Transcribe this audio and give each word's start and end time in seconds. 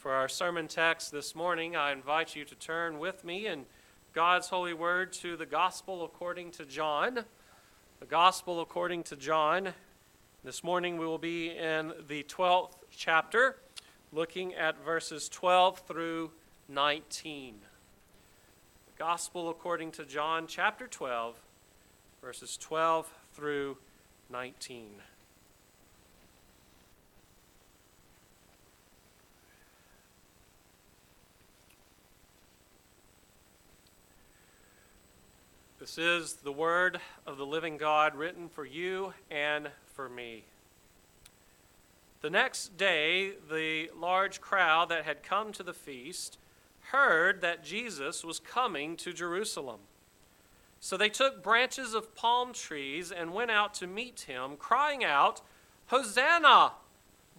For 0.00 0.12
our 0.12 0.30
sermon 0.30 0.66
text 0.66 1.12
this 1.12 1.34
morning, 1.34 1.76
I 1.76 1.92
invite 1.92 2.34
you 2.34 2.46
to 2.46 2.54
turn 2.54 2.98
with 2.98 3.22
me 3.22 3.46
in 3.46 3.66
God's 4.14 4.48
holy 4.48 4.72
word 4.72 5.12
to 5.12 5.36
the 5.36 5.44
Gospel 5.44 6.04
according 6.06 6.52
to 6.52 6.64
John. 6.64 7.26
The 7.98 8.06
Gospel 8.06 8.62
according 8.62 9.02
to 9.02 9.16
John. 9.16 9.74
This 10.42 10.64
morning 10.64 10.96
we 10.96 11.04
will 11.04 11.18
be 11.18 11.50
in 11.50 11.92
the 12.08 12.22
12th 12.22 12.76
chapter, 12.90 13.56
looking 14.10 14.54
at 14.54 14.82
verses 14.82 15.28
12 15.28 15.80
through 15.80 16.30
19. 16.70 17.56
The 18.86 18.98
Gospel 18.98 19.50
according 19.50 19.90
to 19.92 20.06
John, 20.06 20.46
chapter 20.46 20.86
12, 20.86 21.36
verses 22.22 22.56
12 22.56 23.06
through 23.34 23.76
19. 24.30 24.92
This 35.80 35.96
is 35.96 36.34
the 36.34 36.52
word 36.52 37.00
of 37.26 37.38
the 37.38 37.46
living 37.46 37.78
God 37.78 38.14
written 38.14 38.50
for 38.50 38.66
you 38.66 39.14
and 39.30 39.70
for 39.94 40.10
me. 40.10 40.44
The 42.20 42.28
next 42.28 42.76
day, 42.76 43.32
the 43.50 43.90
large 43.98 44.42
crowd 44.42 44.90
that 44.90 45.06
had 45.06 45.22
come 45.22 45.52
to 45.52 45.62
the 45.62 45.72
feast 45.72 46.36
heard 46.90 47.40
that 47.40 47.64
Jesus 47.64 48.22
was 48.22 48.38
coming 48.38 48.94
to 48.98 49.14
Jerusalem. 49.14 49.80
So 50.80 50.98
they 50.98 51.08
took 51.08 51.42
branches 51.42 51.94
of 51.94 52.14
palm 52.14 52.52
trees 52.52 53.10
and 53.10 53.32
went 53.32 53.50
out 53.50 53.72
to 53.76 53.86
meet 53.86 54.26
him, 54.28 54.58
crying 54.58 55.02
out, 55.02 55.40
Hosanna! 55.86 56.72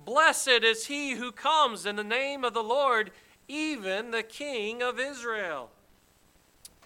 Blessed 0.03 0.63
is 0.63 0.87
he 0.87 1.11
who 1.11 1.31
comes 1.31 1.85
in 1.85 1.95
the 1.95 2.03
name 2.03 2.43
of 2.43 2.55
the 2.55 2.63
Lord, 2.63 3.11
even 3.47 4.09
the 4.09 4.23
King 4.23 4.81
of 4.81 4.99
Israel. 4.99 5.69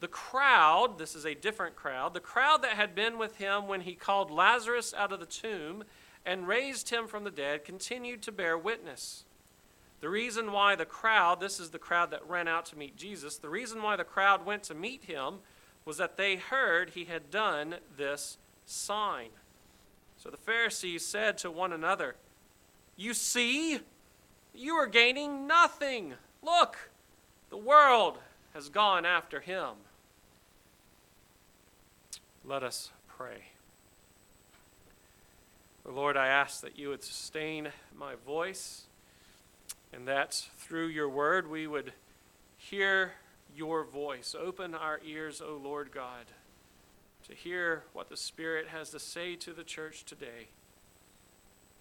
The 0.00 0.08
crowd, 0.08 0.98
this 0.98 1.14
is 1.14 1.24
a 1.24 1.34
different 1.34 1.76
crowd, 1.76 2.14
the 2.14 2.20
crowd 2.20 2.62
that 2.62 2.72
had 2.72 2.94
been 2.94 3.16
with 3.16 3.36
him 3.36 3.68
when 3.68 3.82
he 3.82 3.94
called 3.94 4.30
Lazarus 4.30 4.92
out 4.96 5.12
of 5.12 5.20
the 5.20 5.26
tomb 5.26 5.84
and 6.26 6.48
raised 6.48 6.90
him 6.90 7.06
from 7.06 7.24
the 7.24 7.30
dead, 7.30 7.64
continued 7.64 8.22
to 8.22 8.32
bear 8.32 8.56
witness. 8.58 9.24
The 10.00 10.08
reason 10.08 10.52
why 10.52 10.74
the 10.74 10.84
crowd, 10.84 11.40
this 11.40 11.58
is 11.58 11.70
the 11.70 11.78
crowd 11.78 12.10
that 12.10 12.28
ran 12.28 12.48
out 12.48 12.66
to 12.66 12.78
meet 12.78 12.96
Jesus, 12.96 13.38
the 13.38 13.48
reason 13.48 13.82
why 13.82 13.96
the 13.96 14.04
crowd 14.04 14.44
went 14.44 14.62
to 14.64 14.74
meet 14.74 15.04
him 15.04 15.36
was 15.84 15.96
that 15.98 16.16
they 16.16 16.36
heard 16.36 16.90
he 16.90 17.04
had 17.04 17.30
done 17.30 17.76
this 17.96 18.38
sign. 18.66 19.30
So 20.16 20.30
the 20.30 20.36
Pharisees 20.36 21.04
said 21.04 21.38
to 21.38 21.50
one 21.50 21.72
another, 21.72 22.16
You 22.96 23.14
see, 23.14 23.80
you 24.54 24.74
are 24.74 24.86
gaining 24.86 25.46
nothing. 25.46 26.14
Look, 26.42 26.90
the 27.50 27.56
world 27.56 28.18
has 28.54 28.68
gone 28.68 29.04
after 29.04 29.40
him. 29.40 29.72
Let 32.44 32.62
us 32.62 32.90
pray. 33.08 33.48
Lord, 35.84 36.16
I 36.16 36.28
ask 36.28 36.62
that 36.62 36.78
you 36.78 36.88
would 36.88 37.02
sustain 37.02 37.68
my 37.98 38.14
voice 38.26 38.84
and 39.92 40.08
that 40.08 40.48
through 40.56 40.86
your 40.86 41.08
word 41.08 41.50
we 41.50 41.66
would 41.66 41.92
hear 42.56 43.12
your 43.54 43.84
voice. 43.84 44.34
Open 44.38 44.74
our 44.74 45.00
ears, 45.04 45.42
O 45.42 45.60
Lord 45.62 45.92
God, 45.92 46.26
to 47.28 47.34
hear 47.34 47.84
what 47.92 48.08
the 48.08 48.16
Spirit 48.16 48.68
has 48.68 48.90
to 48.90 48.98
say 48.98 49.36
to 49.36 49.52
the 49.52 49.64
church 49.64 50.04
today. 50.04 50.48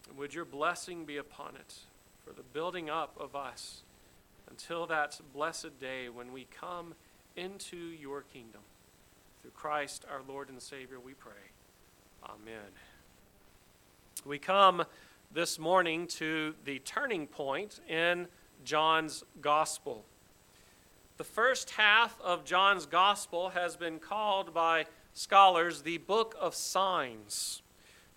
And 0.09 0.18
would 0.18 0.34
your 0.34 0.46
blessing 0.46 1.06
be 1.06 1.18
upon 1.18 1.56
it 1.56 1.76
for 2.26 2.34
the 2.34 2.44
building 2.44 2.90
up 2.90 3.16
of 3.20 3.36
us 3.36 3.84
until 4.53 4.86
that 4.86 5.19
blessed 5.34 5.80
day 5.80 6.09
when 6.09 6.31
we 6.31 6.46
come 6.59 6.94
into 7.36 7.75
your 7.75 8.22
kingdom. 8.22 8.62
Through 9.41 9.50
Christ 9.50 10.06
our 10.12 10.22
Lord 10.28 10.47
and 10.50 10.62
Savior, 10.62 11.00
we 11.00 11.16
pray. 11.16 11.31
Amen. 12.24 12.69
We 14.24 14.38
come 14.38 14.86
this 15.34 15.58
morning 15.58 16.06
to 16.06 16.53
the 16.66 16.78
turning 16.78 17.25
point 17.25 17.80
in 17.90 18.28
John's 18.64 19.24
Gospel. 19.41 20.06
The 21.18 21.24
first 21.24 21.72
half 21.72 22.22
of 22.22 22.46
John's 22.46 22.85
Gospel 22.85 23.50
has 23.50 23.75
been 23.75 23.97
called 23.97 24.53
by 24.53 24.85
scholars 25.16 25.81
the 25.81 25.97
Book 25.97 26.35
of 26.40 26.53
Signs, 26.53 27.64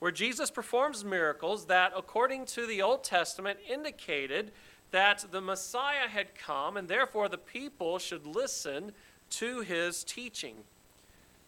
where 0.00 0.12
Jesus 0.12 0.50
performs 0.50 1.02
miracles 1.02 1.64
that, 1.68 1.94
according 1.96 2.44
to 2.44 2.66
the 2.66 2.82
Old 2.82 3.04
Testament, 3.04 3.58
indicated 3.66 4.52
that 4.90 5.24
the 5.30 5.40
Messiah 5.40 6.08
had 6.08 6.34
come 6.34 6.76
and 6.76 6.88
therefore 6.88 7.28
the 7.28 7.38
people 7.38 7.98
should 7.98 8.26
listen 8.26 8.92
to 9.30 9.60
his 9.60 10.04
teaching. 10.04 10.56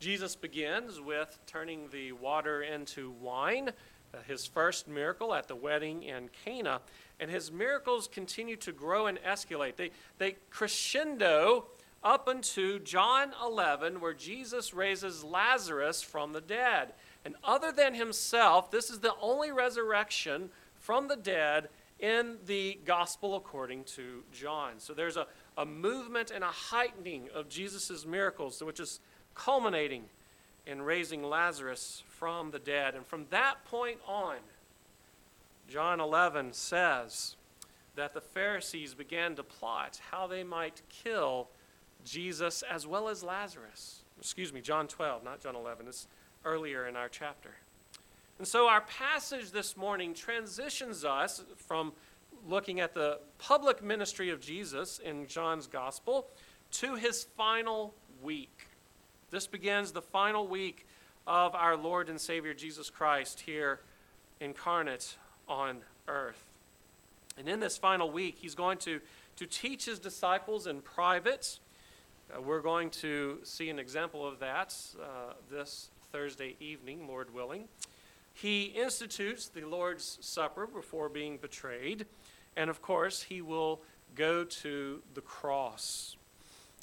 Jesus 0.00 0.36
begins 0.36 1.00
with 1.00 1.38
turning 1.46 1.88
the 1.90 2.12
water 2.12 2.62
into 2.62 3.10
wine, 3.20 3.70
uh, 4.14 4.18
his 4.26 4.46
first 4.46 4.86
miracle 4.86 5.34
at 5.34 5.48
the 5.48 5.56
wedding 5.56 6.04
in 6.04 6.30
Cana, 6.44 6.80
and 7.18 7.30
his 7.30 7.50
miracles 7.50 8.06
continue 8.06 8.56
to 8.56 8.72
grow 8.72 9.06
and 9.06 9.18
escalate. 9.22 9.76
They, 9.76 9.90
they 10.18 10.36
crescendo 10.50 11.66
up 12.04 12.28
into 12.28 12.78
John 12.78 13.32
11, 13.44 14.00
where 14.00 14.14
Jesus 14.14 14.72
raises 14.72 15.24
Lazarus 15.24 16.00
from 16.00 16.32
the 16.32 16.40
dead. 16.40 16.92
And 17.24 17.34
other 17.42 17.72
than 17.72 17.94
himself, 17.94 18.70
this 18.70 18.90
is 18.90 19.00
the 19.00 19.14
only 19.20 19.50
resurrection 19.50 20.50
from 20.78 21.08
the 21.08 21.16
dead 21.16 21.68
in 21.98 22.36
the 22.46 22.78
gospel 22.84 23.34
according 23.36 23.84
to 23.84 24.22
John. 24.32 24.74
So 24.78 24.94
there's 24.94 25.16
a, 25.16 25.26
a 25.56 25.66
movement 25.66 26.30
and 26.30 26.44
a 26.44 26.48
heightening 26.48 27.28
of 27.34 27.48
Jesus' 27.48 28.06
miracles, 28.06 28.62
which 28.62 28.80
is 28.80 29.00
culminating 29.34 30.04
in 30.66 30.82
raising 30.82 31.22
Lazarus 31.22 32.02
from 32.08 32.50
the 32.50 32.58
dead. 32.58 32.94
And 32.94 33.06
from 33.06 33.26
that 33.30 33.64
point 33.64 33.98
on, 34.06 34.36
John 35.68 36.00
11 36.00 36.52
says 36.52 37.36
that 37.96 38.14
the 38.14 38.20
Pharisees 38.20 38.94
began 38.94 39.34
to 39.36 39.42
plot 39.42 40.00
how 40.10 40.26
they 40.26 40.44
might 40.44 40.82
kill 40.88 41.48
Jesus 42.04 42.62
as 42.62 42.86
well 42.86 43.08
as 43.08 43.22
Lazarus. 43.22 44.02
Excuse 44.18 44.52
me, 44.52 44.60
John 44.60 44.88
12, 44.88 45.24
not 45.24 45.40
John 45.40 45.56
11. 45.56 45.88
It's 45.88 46.06
earlier 46.44 46.86
in 46.86 46.96
our 46.96 47.08
chapter. 47.08 47.54
And 48.38 48.46
so 48.46 48.68
our 48.68 48.82
passage 48.82 49.50
this 49.50 49.76
morning 49.76 50.14
transitions 50.14 51.04
us 51.04 51.42
from 51.56 51.92
looking 52.46 52.78
at 52.78 52.94
the 52.94 53.18
public 53.38 53.82
ministry 53.82 54.30
of 54.30 54.40
Jesus 54.40 55.00
in 55.00 55.26
John's 55.26 55.66
gospel 55.66 56.28
to 56.72 56.94
his 56.94 57.24
final 57.36 57.94
week. 58.22 58.68
This 59.30 59.48
begins 59.48 59.90
the 59.90 60.02
final 60.02 60.46
week 60.46 60.86
of 61.26 61.56
our 61.56 61.76
Lord 61.76 62.08
and 62.08 62.20
Savior 62.20 62.54
Jesus 62.54 62.90
Christ 62.90 63.40
here 63.40 63.80
incarnate 64.40 65.16
on 65.48 65.78
earth. 66.06 66.44
And 67.36 67.48
in 67.48 67.58
this 67.58 67.76
final 67.76 68.08
week, 68.08 68.38
he's 68.38 68.54
going 68.54 68.78
to, 68.78 69.00
to 69.36 69.46
teach 69.46 69.84
his 69.84 69.98
disciples 69.98 70.68
in 70.68 70.80
private. 70.80 71.58
Uh, 72.32 72.40
we're 72.40 72.60
going 72.60 72.90
to 72.90 73.38
see 73.42 73.68
an 73.68 73.80
example 73.80 74.26
of 74.26 74.38
that 74.38 74.76
uh, 75.02 75.32
this 75.50 75.90
Thursday 76.12 76.54
evening, 76.60 77.08
Lord 77.08 77.34
willing. 77.34 77.66
He 78.40 78.66
institutes 78.66 79.48
the 79.48 79.62
Lord's 79.62 80.16
Supper 80.20 80.68
before 80.68 81.08
being 81.08 81.38
betrayed. 81.38 82.06
And 82.56 82.70
of 82.70 82.80
course, 82.80 83.22
he 83.22 83.40
will 83.40 83.80
go 84.14 84.44
to 84.44 85.02
the 85.14 85.20
cross. 85.20 86.16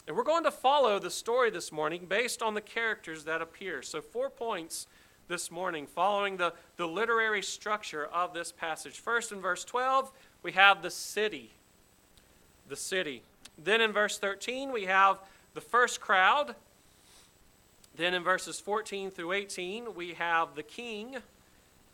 And 0.06 0.18
we're 0.18 0.24
going 0.24 0.44
to 0.44 0.52
follow 0.52 1.00
the 1.00 1.10
story 1.10 1.50
this 1.50 1.72
morning 1.72 2.07
based 2.10 2.42
on 2.42 2.56
the 2.56 2.62
characters 2.62 3.24
that 3.24 3.42
appear. 3.42 3.81
So, 3.81 4.02
four 4.02 4.30
points 4.30 4.88
this 5.30 5.50
morning 5.50 5.88
following 5.88 6.36
the, 6.36 6.54
the 6.75 6.88
literary 6.88 7.42
structure 7.42 8.06
of 8.06 8.34
this 8.34 8.52
passage. 8.52 9.00
First, 9.00 9.31
in 9.31 9.40
verse 9.40 9.63
12, 9.63 10.12
we 10.44 10.52
have 10.52 10.81
the 10.81 10.92
city. 10.92 11.52
The 12.68 12.75
city. 12.75 13.24
Then 13.57 13.80
in 13.80 13.94
verse 13.94 14.19
13, 14.19 14.74
we 14.74 14.86
have 14.86 15.19
the 15.54 15.62
first 15.62 16.02
crowd. 16.02 16.54
Then 17.96 18.13
in 18.13 18.24
verses 18.24 18.60
14 18.60 19.10
through 19.10 19.31
18, 19.31 19.96
we 19.96 20.16
have 20.16 20.56
the 20.56 20.63
king. 20.63 21.16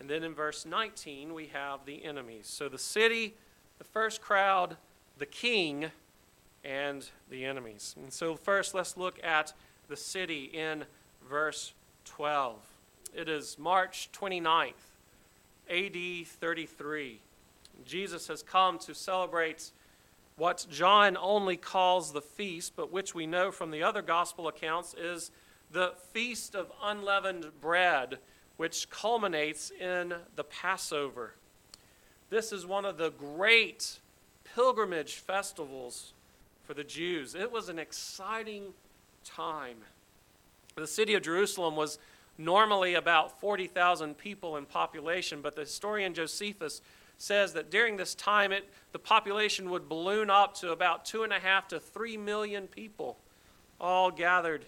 And 0.01 0.09
then 0.09 0.23
in 0.23 0.33
verse 0.33 0.65
19, 0.65 1.31
we 1.31 1.45
have 1.53 1.85
the 1.85 2.03
enemies. 2.03 2.47
So 2.47 2.67
the 2.67 2.79
city, 2.79 3.35
the 3.77 3.83
first 3.83 4.19
crowd, 4.19 4.77
the 5.19 5.27
king, 5.27 5.91
and 6.63 7.07
the 7.29 7.45
enemies. 7.45 7.93
And 8.01 8.11
so, 8.11 8.35
first, 8.35 8.73
let's 8.73 8.97
look 8.97 9.23
at 9.23 9.53
the 9.89 9.95
city 9.95 10.45
in 10.45 10.85
verse 11.29 11.73
12. 12.05 12.55
It 13.13 13.29
is 13.29 13.59
March 13.59 14.09
29th, 14.11 14.71
AD 15.69 16.27
33. 16.27 17.19
Jesus 17.85 18.27
has 18.27 18.41
come 18.41 18.79
to 18.79 18.95
celebrate 18.95 19.69
what 20.35 20.65
John 20.71 21.15
only 21.15 21.57
calls 21.57 22.11
the 22.11 22.23
feast, 22.23 22.73
but 22.75 22.91
which 22.91 23.13
we 23.13 23.27
know 23.27 23.51
from 23.51 23.69
the 23.69 23.83
other 23.83 24.01
gospel 24.01 24.47
accounts 24.47 24.95
is 24.95 25.29
the 25.69 25.93
Feast 26.11 26.55
of 26.55 26.71
Unleavened 26.81 27.51
Bread, 27.61 28.17
which 28.61 28.91
culminates 28.91 29.71
in 29.71 30.13
the 30.35 30.43
Passover. 30.43 31.33
This 32.29 32.51
is 32.51 32.63
one 32.63 32.85
of 32.85 32.95
the 32.95 33.09
great 33.09 33.97
pilgrimage 34.53 35.15
festivals 35.15 36.13
for 36.67 36.75
the 36.75 36.83
Jews. 36.83 37.33
It 37.33 37.51
was 37.51 37.69
an 37.69 37.79
exciting 37.79 38.75
time. 39.25 39.77
The 40.75 40.85
city 40.85 41.15
of 41.15 41.23
Jerusalem 41.23 41.75
was 41.75 41.97
normally 42.37 42.93
about 42.93 43.41
40,000 43.41 44.15
people 44.15 44.57
in 44.57 44.67
population, 44.67 45.41
but 45.41 45.55
the 45.55 45.61
historian 45.61 46.13
Josephus 46.13 46.83
says 47.17 47.53
that 47.53 47.71
during 47.71 47.97
this 47.97 48.13
time 48.13 48.51
it, 48.51 48.69
the 48.91 48.99
population 48.99 49.71
would 49.71 49.89
balloon 49.89 50.29
up 50.29 50.53
to 50.57 50.71
about 50.71 51.03
two 51.03 51.23
and 51.23 51.33
a 51.33 51.39
half 51.39 51.67
to 51.69 51.79
three 51.79 52.15
million 52.15 52.67
people, 52.67 53.17
all 53.79 54.11
gathered 54.11 54.65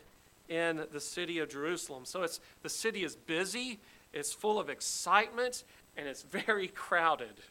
in 0.49 0.85
the 0.91 0.99
city 0.99 1.39
of 1.39 1.49
Jerusalem. 1.49 2.05
So 2.05 2.23
it's, 2.23 2.39
the 2.61 2.69
city 2.69 3.03
is 3.03 3.15
busy, 3.15 3.79
it's 4.11 4.33
full 4.33 4.59
of 4.59 4.69
excitement, 4.69 5.63
and 5.97 6.07
it's 6.07 6.23
very 6.31 6.67
crowded. 6.67 7.41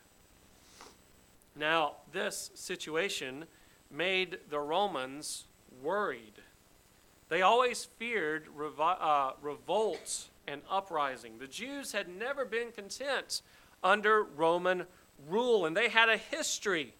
Now, 1.54 1.96
this 2.12 2.50
situation 2.54 3.44
made 3.90 4.38
the 4.48 4.60
Romans 4.60 5.44
worried. 5.82 6.40
They 7.28 7.42
always 7.42 7.84
feared 7.84 8.46
revo- 8.56 8.96
uh, 9.00 9.32
revolts 9.40 10.30
and 10.46 10.62
uprising. 10.70 11.38
The 11.38 11.46
Jews 11.46 11.92
had 11.92 12.08
never 12.08 12.44
been 12.44 12.72
content 12.72 13.42
under 13.82 14.22
Roman 14.22 14.86
rule, 15.28 15.66
and 15.66 15.76
they 15.76 15.88
had 15.88 16.08
a 16.08 16.16
history 16.16 16.94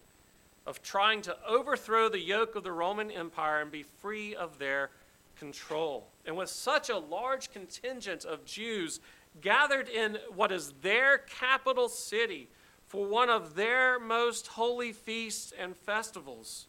of 0.66 0.82
trying 0.82 1.22
to 1.22 1.36
overthrow 1.46 2.08
the 2.08 2.20
yoke 2.20 2.54
of 2.54 2.62
the 2.62 2.72
Roman 2.72 3.10
Empire 3.10 3.60
and 3.60 3.70
be 3.70 3.82
free 3.82 4.34
of 4.34 4.58
their 4.58 4.90
control. 5.36 6.08
And 6.26 6.36
with 6.36 6.48
such 6.48 6.88
a 6.88 6.98
large 6.98 7.50
contingent 7.52 8.24
of 8.24 8.44
Jews 8.44 9.00
gathered 9.40 9.88
in 9.88 10.18
what 10.34 10.52
is 10.52 10.72
their 10.82 11.18
capital 11.18 11.88
city 11.88 12.48
for 12.86 13.06
one 13.06 13.30
of 13.30 13.54
their 13.54 13.98
most 13.98 14.48
holy 14.48 14.92
feasts 14.92 15.52
and 15.58 15.76
festivals, 15.76 16.66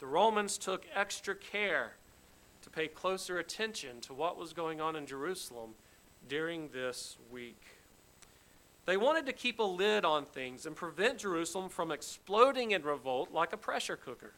the 0.00 0.06
Romans 0.06 0.58
took 0.58 0.84
extra 0.94 1.34
care 1.34 1.92
to 2.62 2.70
pay 2.70 2.88
closer 2.88 3.38
attention 3.38 4.00
to 4.00 4.12
what 4.12 4.36
was 4.36 4.52
going 4.52 4.80
on 4.80 4.96
in 4.96 5.06
Jerusalem 5.06 5.70
during 6.28 6.68
this 6.68 7.16
week. 7.30 7.60
They 8.86 8.96
wanted 8.96 9.26
to 9.26 9.32
keep 9.32 9.60
a 9.60 9.62
lid 9.62 10.04
on 10.04 10.24
things 10.24 10.66
and 10.66 10.74
prevent 10.76 11.18
Jerusalem 11.18 11.68
from 11.68 11.90
exploding 11.90 12.72
in 12.72 12.82
revolt 12.82 13.32
like 13.32 13.52
a 13.52 13.56
pressure 13.56 13.96
cooker. 13.96 14.32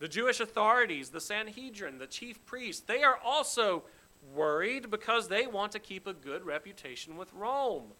The 0.00 0.08
Jewish 0.08 0.40
authorities, 0.40 1.10
the 1.10 1.20
Sanhedrin, 1.20 1.98
the 1.98 2.06
chief 2.06 2.44
priests, 2.46 2.82
they 2.84 3.02
are 3.02 3.18
also 3.22 3.84
worried 4.34 4.90
because 4.90 5.28
they 5.28 5.46
want 5.46 5.72
to 5.72 5.78
keep 5.78 6.06
a 6.06 6.14
good 6.14 6.44
reputation 6.44 7.16
with 7.16 7.32
Rome. 7.34 7.92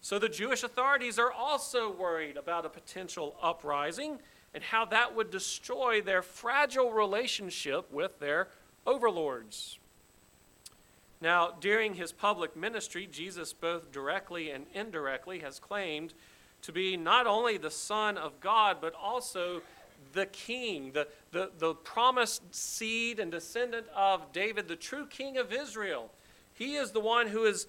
So 0.00 0.18
the 0.18 0.30
Jewish 0.30 0.62
authorities 0.62 1.18
are 1.18 1.30
also 1.30 1.92
worried 1.92 2.38
about 2.38 2.64
a 2.64 2.70
potential 2.70 3.36
uprising 3.42 4.18
and 4.54 4.64
how 4.64 4.86
that 4.86 5.14
would 5.14 5.30
destroy 5.30 6.00
their 6.00 6.22
fragile 6.22 6.90
relationship 6.90 7.92
with 7.92 8.18
their 8.18 8.48
overlords. 8.86 9.78
Now, 11.20 11.52
during 11.60 11.94
his 11.94 12.12
public 12.12 12.56
ministry, 12.56 13.06
Jesus, 13.06 13.52
both 13.52 13.92
directly 13.92 14.50
and 14.50 14.64
indirectly, 14.72 15.40
has 15.40 15.58
claimed 15.58 16.14
to 16.62 16.72
be 16.72 16.96
not 16.96 17.26
only 17.26 17.58
the 17.58 17.70
Son 17.70 18.16
of 18.16 18.40
God, 18.40 18.78
but 18.80 18.94
also 18.94 19.60
the 20.12 20.26
King, 20.26 20.92
the, 20.92 21.08
the, 21.32 21.50
the 21.58 21.74
promised 21.74 22.54
seed 22.54 23.20
and 23.20 23.30
descendant 23.30 23.86
of 23.94 24.32
David, 24.32 24.68
the 24.68 24.76
true 24.76 25.06
King 25.06 25.36
of 25.36 25.52
Israel. 25.52 26.10
He 26.52 26.74
is 26.74 26.90
the 26.90 27.00
one 27.00 27.28
who 27.28 27.44
is 27.44 27.66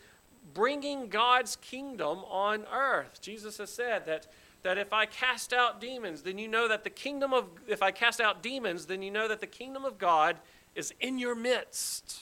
bringing 0.53 1.07
God's 1.07 1.55
kingdom 1.57 2.19
on 2.29 2.65
earth. 2.73 3.21
Jesus 3.21 3.57
has 3.57 3.71
said 3.71 4.05
that, 4.05 4.27
that 4.63 4.77
if 4.77 4.91
I 4.91 5.05
cast 5.05 5.53
out 5.53 5.79
demons, 5.79 6.23
then 6.23 6.37
you 6.37 6.47
know 6.47 6.67
that 6.67 6.83
the 6.83 6.89
kingdom 6.89 7.33
of, 7.33 7.45
if 7.67 7.81
I 7.81 7.91
cast 7.91 8.19
out 8.19 8.41
demons, 8.41 8.87
then 8.87 9.01
you 9.01 9.11
know 9.11 9.27
that 9.27 9.39
the 9.39 9.47
kingdom 9.47 9.85
of 9.85 9.97
God 9.97 10.37
is 10.75 10.93
in 10.99 11.19
your 11.19 11.35
midst. 11.35 12.21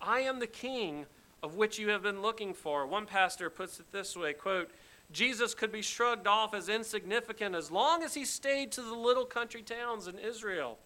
I 0.00 0.20
am 0.20 0.38
the 0.38 0.46
king 0.46 1.06
of 1.42 1.56
which 1.56 1.78
you 1.78 1.90
have 1.90 2.02
been 2.02 2.22
looking 2.22 2.54
for. 2.54 2.86
One 2.86 3.06
pastor 3.06 3.50
puts 3.50 3.80
it 3.80 3.92
this 3.92 4.16
way, 4.16 4.32
quote, 4.32 4.70
Jesus 5.12 5.54
could 5.54 5.70
be 5.70 5.82
shrugged 5.82 6.26
off 6.26 6.54
as 6.54 6.68
insignificant 6.68 7.54
as 7.54 7.70
long 7.70 8.02
as 8.02 8.14
he 8.14 8.24
stayed 8.24 8.72
to 8.72 8.82
the 8.82 8.94
little 8.94 9.24
country 9.24 9.62
towns 9.62 10.08
in 10.08 10.18
Israel. 10.18 10.78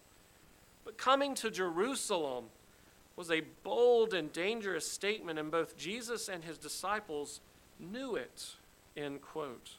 But 0.84 0.98
coming 0.98 1.34
to 1.36 1.50
Jerusalem 1.50 2.46
was 3.16 3.30
a 3.30 3.42
bold 3.62 4.14
and 4.14 4.32
dangerous 4.32 4.90
statement, 4.90 5.38
and 5.38 5.50
both 5.50 5.76
Jesus 5.76 6.28
and 6.28 6.44
his 6.44 6.58
disciples 6.58 7.40
knew 7.78 8.16
it. 8.16 8.54
End 8.96 9.22
quote. 9.22 9.70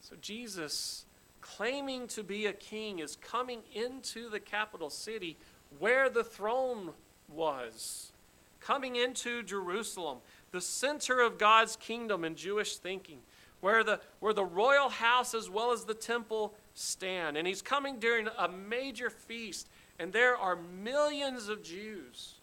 So 0.00 0.16
Jesus, 0.20 1.04
claiming 1.40 2.08
to 2.08 2.22
be 2.22 2.46
a 2.46 2.52
king, 2.52 2.98
is 2.98 3.16
coming 3.16 3.60
into 3.74 4.28
the 4.28 4.40
capital 4.40 4.90
city 4.90 5.36
where 5.78 6.08
the 6.08 6.24
throne 6.24 6.90
was 7.28 8.12
coming 8.60 8.96
into 8.96 9.42
Jerusalem, 9.42 10.18
the 10.50 10.60
center 10.60 11.20
of 11.20 11.38
God's 11.38 11.76
kingdom 11.76 12.24
in 12.24 12.34
Jewish 12.34 12.76
thinking, 12.76 13.18
where 13.60 13.82
the, 13.82 14.00
where 14.20 14.32
the 14.32 14.44
royal 14.44 14.88
house 14.88 15.34
as 15.34 15.48
well 15.48 15.72
as 15.72 15.84
the 15.84 15.94
temple 15.94 16.54
stand. 16.74 17.36
And 17.36 17.46
he's 17.46 17.62
coming 17.62 17.98
during 17.98 18.28
a 18.38 18.48
major 18.48 19.10
feast, 19.10 19.68
and 19.98 20.12
there 20.12 20.36
are 20.36 20.56
millions 20.56 21.48
of 21.48 21.62
Jews. 21.62 22.34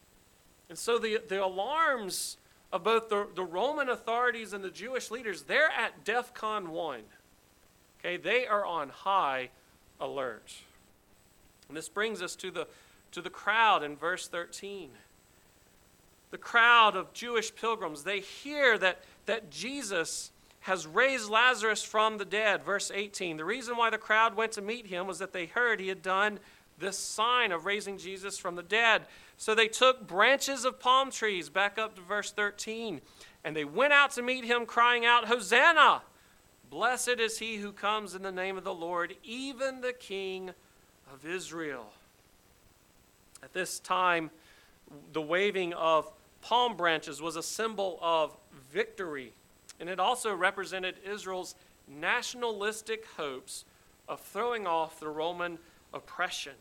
And 0.69 0.77
so 0.77 0.97
the, 0.97 1.21
the 1.27 1.43
alarms 1.43 2.37
of 2.71 2.83
both 2.83 3.09
the, 3.09 3.27
the 3.35 3.43
Roman 3.43 3.89
authorities 3.89 4.53
and 4.53 4.63
the 4.63 4.71
Jewish 4.71 5.11
leaders, 5.11 5.43
they're 5.43 5.71
at 5.71 6.03
DEF 6.03 6.33
CON 6.33 6.71
1. 6.71 7.01
Okay, 7.99 8.17
they 8.17 8.47
are 8.47 8.65
on 8.65 8.89
high 8.89 9.49
alert. 9.99 10.53
And 11.67 11.77
this 11.77 11.89
brings 11.89 12.21
us 12.21 12.35
to 12.37 12.51
the, 12.51 12.67
to 13.11 13.21
the 13.21 13.29
crowd 13.29 13.83
in 13.83 13.95
verse 13.95 14.27
13 14.27 14.89
the 16.33 16.37
crowd 16.39 16.95
of 16.95 17.13
Jewish 17.13 17.55
pilgrims, 17.55 18.03
they 18.03 18.19
hear 18.19 18.75
that, 18.79 19.03
that 19.27 19.51
Jesus 19.51 20.31
has 20.63 20.87
raised 20.87 21.29
Lazarus 21.29 21.83
from 21.83 22.17
the 22.17 22.25
dead. 22.25 22.63
Verse 22.63 22.89
18. 22.93 23.35
The 23.35 23.45
reason 23.45 23.75
why 23.75 23.89
the 23.89 23.97
crowd 23.97 24.35
went 24.35 24.53
to 24.53 24.61
meet 24.61 24.87
him 24.87 25.07
was 25.07 25.19
that 25.19 25.33
they 25.33 25.45
heard 25.45 25.79
he 25.79 25.89
had 25.89 26.01
done 26.01 26.39
this 26.79 26.97
sign 26.97 27.51
of 27.51 27.65
raising 27.65 27.97
Jesus 27.97 28.37
from 28.37 28.55
the 28.55 28.63
dead. 28.63 29.03
So 29.37 29.53
they 29.53 29.67
took 29.67 30.07
branches 30.07 30.63
of 30.63 30.79
palm 30.79 31.11
trees, 31.11 31.49
back 31.49 31.77
up 31.77 31.95
to 31.95 32.01
verse 32.01 32.31
13, 32.31 33.01
and 33.43 33.55
they 33.55 33.65
went 33.65 33.91
out 33.91 34.11
to 34.11 34.21
meet 34.21 34.45
him, 34.45 34.65
crying 34.65 35.05
out, 35.05 35.25
Hosanna! 35.25 36.01
Blessed 36.69 37.19
is 37.19 37.39
he 37.39 37.57
who 37.57 37.73
comes 37.73 38.15
in 38.15 38.23
the 38.23 38.31
name 38.31 38.57
of 38.57 38.63
the 38.63 38.73
Lord, 38.73 39.15
even 39.23 39.81
the 39.81 39.93
King 39.93 40.51
of 41.13 41.25
Israel. 41.25 41.91
At 43.43 43.53
this 43.53 43.79
time, 43.79 44.31
the 45.11 45.21
waving 45.21 45.73
of 45.73 46.09
palm 46.41 46.77
branches 46.77 47.21
was 47.21 47.35
a 47.35 47.43
symbol 47.43 47.99
of 48.01 48.35
victory, 48.71 49.33
and 49.79 49.89
it 49.89 49.99
also 49.99 50.33
represented 50.33 50.95
Israel's 51.05 51.55
nationalistic 51.87 53.05
hopes 53.17 53.65
of 54.07 54.19
throwing 54.21 54.67
off 54.67 54.99
the 54.99 55.09
Roman 55.09 55.57
oppression 55.93 56.53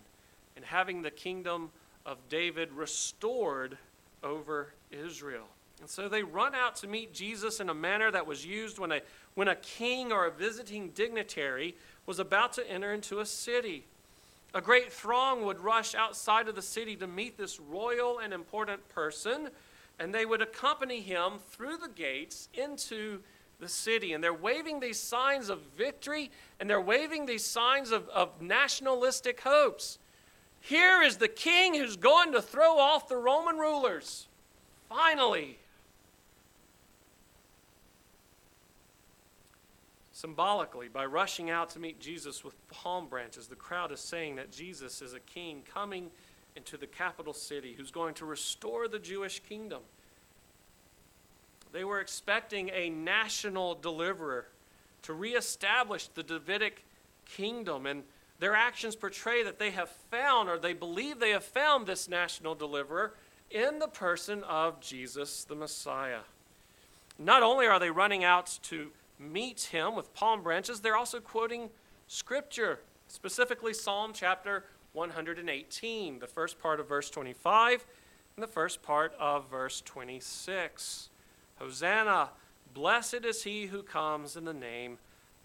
and 0.57 0.65
having 0.65 1.03
the 1.03 1.11
kingdom 1.11 1.71
of 2.05 2.19
David 2.29 2.73
restored 2.73 3.79
over 4.23 4.73
Israel. 4.91 5.47
And 5.81 5.91
so 5.91 6.09
they 6.09 6.23
run 6.23 6.55
out 6.55 6.77
to 6.77 6.87
meet 6.87 7.13
Jesus 7.13 7.59
in 7.59 7.69
a 7.69 7.75
manner 7.75 8.11
that 8.11 8.27
was 8.27 8.47
used 8.47 8.79
when 8.79 8.93
a, 8.93 9.01
when 9.35 9.49
a 9.49 9.57
king 9.57 10.13
or 10.13 10.27
a 10.27 10.31
visiting 10.31 10.91
dignitary 10.91 11.75
was 12.07 12.19
about 12.19 12.53
to 12.55 12.71
enter 12.71 12.93
into 12.93 13.19
a 13.21 13.27
city. 13.27 13.85
A 14.55 14.61
great 14.61 14.93
throng 14.93 15.45
would 15.45 15.59
rush 15.61 15.95
outside 15.95 16.47
of 16.47 16.55
the 16.55 16.63
city 16.63 16.95
to 16.97 17.07
meet 17.07 17.39
this 17.39 17.59
royal 17.59 18.19
and 18.19 18.33
important 18.33 18.87
person 18.91 19.49
and 20.03 20.13
they 20.13 20.27
would 20.27 20.43
accompany 20.43 21.01
him 21.01 21.35
through 21.51 21.77
the 21.77 21.89
gates 21.89 22.49
into 22.55 23.21
the 23.61 23.69
city. 23.69 24.13
And 24.13 24.23
they're 24.23 24.35
waving 24.35 24.81
these 24.81 24.99
signs 24.99 25.49
of 25.49 25.61
victory 25.79 26.33
and 26.59 26.69
they're 26.69 26.81
waving 26.81 27.27
these 27.27 27.45
signs 27.45 27.93
of, 27.93 28.09
of 28.09 28.43
nationalistic 28.43 29.41
hopes. 29.43 30.01
Here 30.61 31.03
is 31.03 31.19
the 31.19 31.29
king 31.29 31.75
who's 31.75 31.97
going 31.97 32.33
to 32.33 32.43
throw 32.43 32.79
off 32.79 33.09
the 33.09 33.17
Roman 33.17 33.59
rulers. 33.59 34.27
Finally. 34.89 35.57
Symbolically, 40.11 40.89
by 40.89 41.07
rushing 41.07 41.49
out 41.49 41.71
to 41.71 41.79
meet 41.79 42.01
Jesus 42.01 42.43
with 42.43 42.57
palm 42.69 43.07
branches, 43.07 43.47
the 43.47 43.55
crowd 43.55 43.93
is 43.93 44.01
saying 44.01 44.35
that 44.35 44.51
Jesus 44.51 45.01
is 45.01 45.15
a 45.15 45.21
king 45.21 45.63
coming 45.73 46.11
into 46.57 46.77
the 46.77 46.87
capital 46.87 47.33
city, 47.33 47.75
who's 47.77 47.91
going 47.91 48.15
to 48.15 48.25
restore 48.25 48.89
the 48.89 48.99
Jewish 48.99 49.41
kingdom. 49.41 49.83
They 51.73 51.85
were 51.85 52.01
expecting 52.01 52.71
a 52.71 52.91
national 52.91 53.75
deliverer 53.75 54.47
to 55.03 55.15
reestablish 55.15 56.09
the 56.09 56.23
Davidic 56.23 56.85
kingdom. 57.25 57.87
And 57.87 58.03
their 58.39 58.55
actions 58.55 58.95
portray 58.95 59.43
that 59.43 59.59
they 59.59 59.71
have 59.71 59.89
found, 59.89 60.49
or 60.49 60.59
they 60.59 60.75
believe 60.75 61.19
they 61.19 61.31
have 61.31 61.45
found, 61.45 61.87
this 61.87 62.09
national 62.09 62.55
deliverer 62.55 63.15
in 63.51 63.79
the 63.79 63.89
person 63.89 64.43
of 64.45 64.81
Jesus 64.81 65.45
the 65.45 65.55
Messiah. 65.55 66.21
Not 67.19 67.43
only 67.43 67.67
are 67.67 67.79
they 67.79 67.91
running 67.91 68.25
out 68.25 68.59
to 68.65 68.91
meet 69.19 69.69
him 69.73 69.95
with 69.95 70.13
palm 70.15 70.43
branches, 70.43 70.81
they're 70.81 70.97
also 70.97 71.21
quoting 71.21 71.71
scripture, 72.09 72.81
specifically 73.09 73.73
Psalm 73.73 74.13
chapter 74.15 74.65
118, 74.93 76.19
the 76.19 76.27
first 76.27 76.59
part 76.59 76.81
of 76.81 76.89
verse 76.89 77.09
25 77.09 77.87
and 78.37 78.43
the 78.43 78.49
first 78.49 78.83
part 78.83 79.15
of 79.19 79.51
verse 79.51 79.81
26. 79.83 81.09
Hosanna, 81.57 82.31
blessed 82.75 83.25
is 83.25 83.45
he 83.45 83.67
who 83.67 83.83
comes 83.83 84.37
in 84.37 84.45
the 84.45 84.55
name 84.55 84.99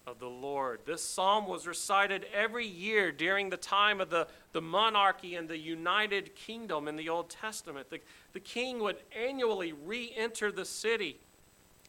of 0.05 0.19
the 0.19 0.27
Lord. 0.27 0.79
This 0.85 1.03
psalm 1.03 1.47
was 1.47 1.67
recited 1.67 2.25
every 2.33 2.65
year 2.65 3.11
during 3.11 3.49
the 3.49 3.57
time 3.57 3.99
of 3.99 4.09
the, 4.09 4.27
the 4.53 4.61
monarchy 4.61 5.35
and 5.35 5.49
the 5.49 5.57
united 5.57 6.33
kingdom 6.33 6.87
in 6.87 6.95
the 6.95 7.09
Old 7.09 7.29
Testament. 7.29 7.89
The, 7.89 7.99
the 8.31 8.39
king 8.39 8.79
would 8.79 8.97
annually 9.17 9.73
re 9.73 10.13
enter 10.15 10.51
the 10.51 10.63
city. 10.63 11.19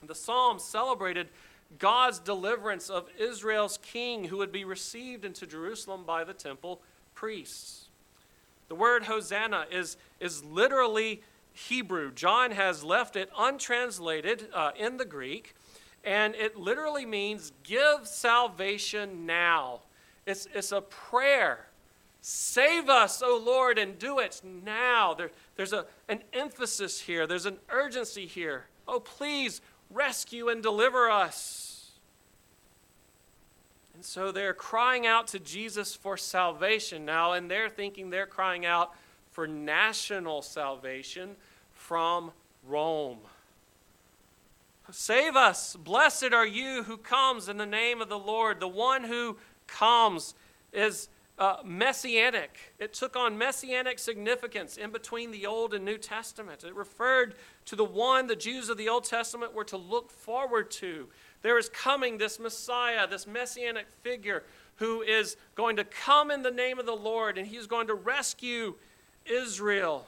The 0.04 0.16
psalm 0.16 0.58
celebrated 0.58 1.28
God's 1.78 2.18
deliverance 2.18 2.90
of 2.90 3.08
Israel's 3.18 3.78
king 3.78 4.24
who 4.24 4.38
would 4.38 4.52
be 4.52 4.64
received 4.64 5.24
into 5.24 5.46
Jerusalem 5.46 6.04
by 6.04 6.24
the 6.24 6.34
temple 6.34 6.82
priests. 7.18 7.86
The 8.68 8.76
word 8.76 9.02
Hosanna 9.02 9.66
is, 9.72 9.96
is 10.20 10.44
literally 10.44 11.20
Hebrew. 11.52 12.12
John 12.12 12.52
has 12.52 12.84
left 12.84 13.16
it 13.16 13.28
untranslated 13.36 14.46
uh, 14.54 14.70
in 14.78 14.98
the 14.98 15.04
Greek, 15.04 15.56
and 16.04 16.36
it 16.36 16.56
literally 16.56 17.04
means 17.04 17.50
give 17.64 18.06
salvation 18.06 19.26
now. 19.26 19.80
It's, 20.26 20.46
it's 20.54 20.70
a 20.70 20.80
prayer. 20.80 21.66
Save 22.20 22.88
us, 22.88 23.20
O 23.20 23.42
Lord, 23.44 23.78
and 23.78 23.98
do 23.98 24.20
it 24.20 24.40
now. 24.64 25.14
There, 25.14 25.32
there's 25.56 25.72
a, 25.72 25.86
an 26.08 26.20
emphasis 26.32 27.00
here, 27.00 27.26
there's 27.26 27.46
an 27.46 27.58
urgency 27.68 28.26
here. 28.26 28.66
Oh, 28.86 29.00
please 29.00 29.60
rescue 29.90 30.50
and 30.50 30.62
deliver 30.62 31.10
us. 31.10 31.67
And 33.98 34.04
so 34.04 34.30
they're 34.30 34.54
crying 34.54 35.08
out 35.08 35.26
to 35.26 35.40
Jesus 35.40 35.96
for 35.96 36.16
salvation 36.16 37.04
now, 37.04 37.32
and 37.32 37.50
they're 37.50 37.68
thinking 37.68 38.10
they're 38.10 38.26
crying 38.26 38.64
out 38.64 38.94
for 39.32 39.48
national 39.48 40.42
salvation 40.42 41.34
from 41.72 42.30
Rome. 42.64 43.18
Save 44.92 45.34
us. 45.34 45.74
Blessed 45.74 46.32
are 46.32 46.46
you 46.46 46.84
who 46.84 46.96
comes 46.96 47.48
in 47.48 47.56
the 47.56 47.66
name 47.66 48.00
of 48.00 48.08
the 48.08 48.20
Lord. 48.20 48.60
The 48.60 48.68
one 48.68 49.02
who 49.02 49.36
comes 49.66 50.36
is 50.72 51.08
uh, 51.36 51.56
messianic. 51.64 52.72
It 52.78 52.94
took 52.94 53.16
on 53.16 53.36
messianic 53.36 53.98
significance 53.98 54.76
in 54.76 54.92
between 54.92 55.32
the 55.32 55.44
Old 55.44 55.74
and 55.74 55.84
New 55.84 55.98
Testament. 55.98 56.62
It 56.62 56.76
referred 56.76 57.34
to 57.64 57.74
the 57.74 57.84
one 57.84 58.28
the 58.28 58.36
Jews 58.36 58.68
of 58.68 58.76
the 58.76 58.88
Old 58.88 59.02
Testament 59.02 59.54
were 59.54 59.64
to 59.64 59.76
look 59.76 60.12
forward 60.12 60.70
to. 60.70 61.08
There 61.42 61.58
is 61.58 61.68
coming 61.68 62.18
this 62.18 62.38
Messiah, 62.38 63.06
this 63.06 63.26
messianic 63.26 63.86
figure 64.02 64.42
who 64.76 65.02
is 65.02 65.36
going 65.54 65.76
to 65.76 65.84
come 65.84 66.30
in 66.30 66.42
the 66.42 66.50
name 66.50 66.78
of 66.78 66.86
the 66.86 66.96
Lord 66.96 67.38
and 67.38 67.46
he's 67.46 67.66
going 67.66 67.88
to 67.88 67.94
rescue 67.94 68.74
Israel. 69.24 70.06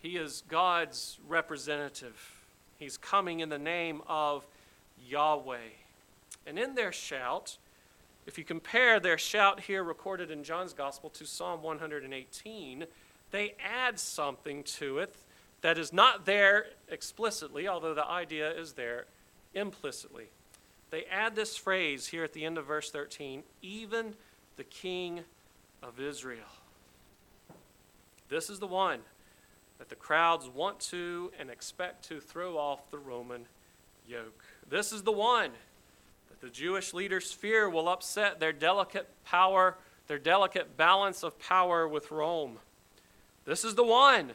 He 0.00 0.16
is 0.16 0.42
God's 0.48 1.18
representative. 1.26 2.44
He's 2.78 2.96
coming 2.96 3.40
in 3.40 3.48
the 3.48 3.58
name 3.58 4.02
of 4.06 4.46
Yahweh. 5.08 5.70
And 6.46 6.58
in 6.58 6.74
their 6.74 6.92
shout, 6.92 7.56
if 8.26 8.38
you 8.38 8.44
compare 8.44 9.00
their 9.00 9.18
shout 9.18 9.60
here 9.60 9.82
recorded 9.82 10.30
in 10.30 10.44
John's 10.44 10.72
Gospel 10.72 11.10
to 11.10 11.26
Psalm 11.26 11.62
118, 11.62 12.86
they 13.30 13.54
add 13.64 13.98
something 13.98 14.62
to 14.64 14.98
it 14.98 15.16
that 15.62 15.78
is 15.78 15.92
not 15.92 16.26
there 16.26 16.66
explicitly, 16.88 17.66
although 17.66 17.94
the 17.94 18.06
idea 18.06 18.50
is 18.50 18.74
there 18.74 19.06
implicitly. 19.54 20.26
They 20.90 21.04
add 21.04 21.34
this 21.34 21.56
phrase 21.56 22.08
here 22.08 22.24
at 22.24 22.32
the 22.32 22.44
end 22.44 22.58
of 22.58 22.66
verse 22.66 22.90
13 22.90 23.42
even 23.62 24.14
the 24.56 24.64
King 24.64 25.20
of 25.82 26.00
Israel. 26.00 26.46
This 28.28 28.50
is 28.50 28.58
the 28.58 28.66
one 28.66 29.00
that 29.78 29.88
the 29.88 29.94
crowds 29.94 30.48
want 30.48 30.80
to 30.80 31.32
and 31.38 31.50
expect 31.50 32.04
to 32.08 32.20
throw 32.20 32.56
off 32.56 32.90
the 32.90 32.98
Roman 32.98 33.46
yoke. 34.08 34.44
This 34.68 34.92
is 34.92 35.02
the 35.02 35.12
one 35.12 35.50
that 36.30 36.40
the 36.40 36.48
Jewish 36.48 36.94
leaders 36.94 37.32
fear 37.32 37.68
will 37.68 37.88
upset 37.88 38.40
their 38.40 38.52
delicate 38.52 39.08
power, 39.24 39.76
their 40.06 40.18
delicate 40.18 40.76
balance 40.76 41.22
of 41.22 41.38
power 41.38 41.86
with 41.86 42.10
Rome. 42.10 42.58
This 43.44 43.64
is 43.64 43.74
the 43.74 43.84
one 43.84 44.32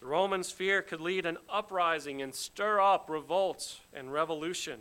the 0.00 0.06
Romans' 0.06 0.50
fear 0.50 0.82
could 0.82 1.00
lead 1.00 1.26
an 1.26 1.38
uprising 1.48 2.22
and 2.22 2.34
stir 2.34 2.80
up 2.80 3.08
revolt 3.08 3.80
and 3.92 4.12
revolution. 4.12 4.80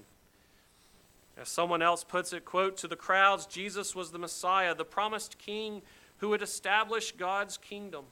As 1.38 1.50
someone 1.50 1.82
else 1.82 2.04
puts 2.04 2.34
it, 2.34 2.46
quote, 2.46 2.78
to 2.78 2.88
the 2.88 2.96
crowds, 2.96 3.46
Jesus 3.46 3.96
was 3.96 4.12
the 4.12 4.20
Messiah, 4.20 4.74
the 4.74 4.86
promised 4.86 5.38
king 5.38 5.82
who 6.18 6.30
would 6.30 6.42
establish 6.42 7.12
God's 7.12 7.58
kingdom 7.58 8.06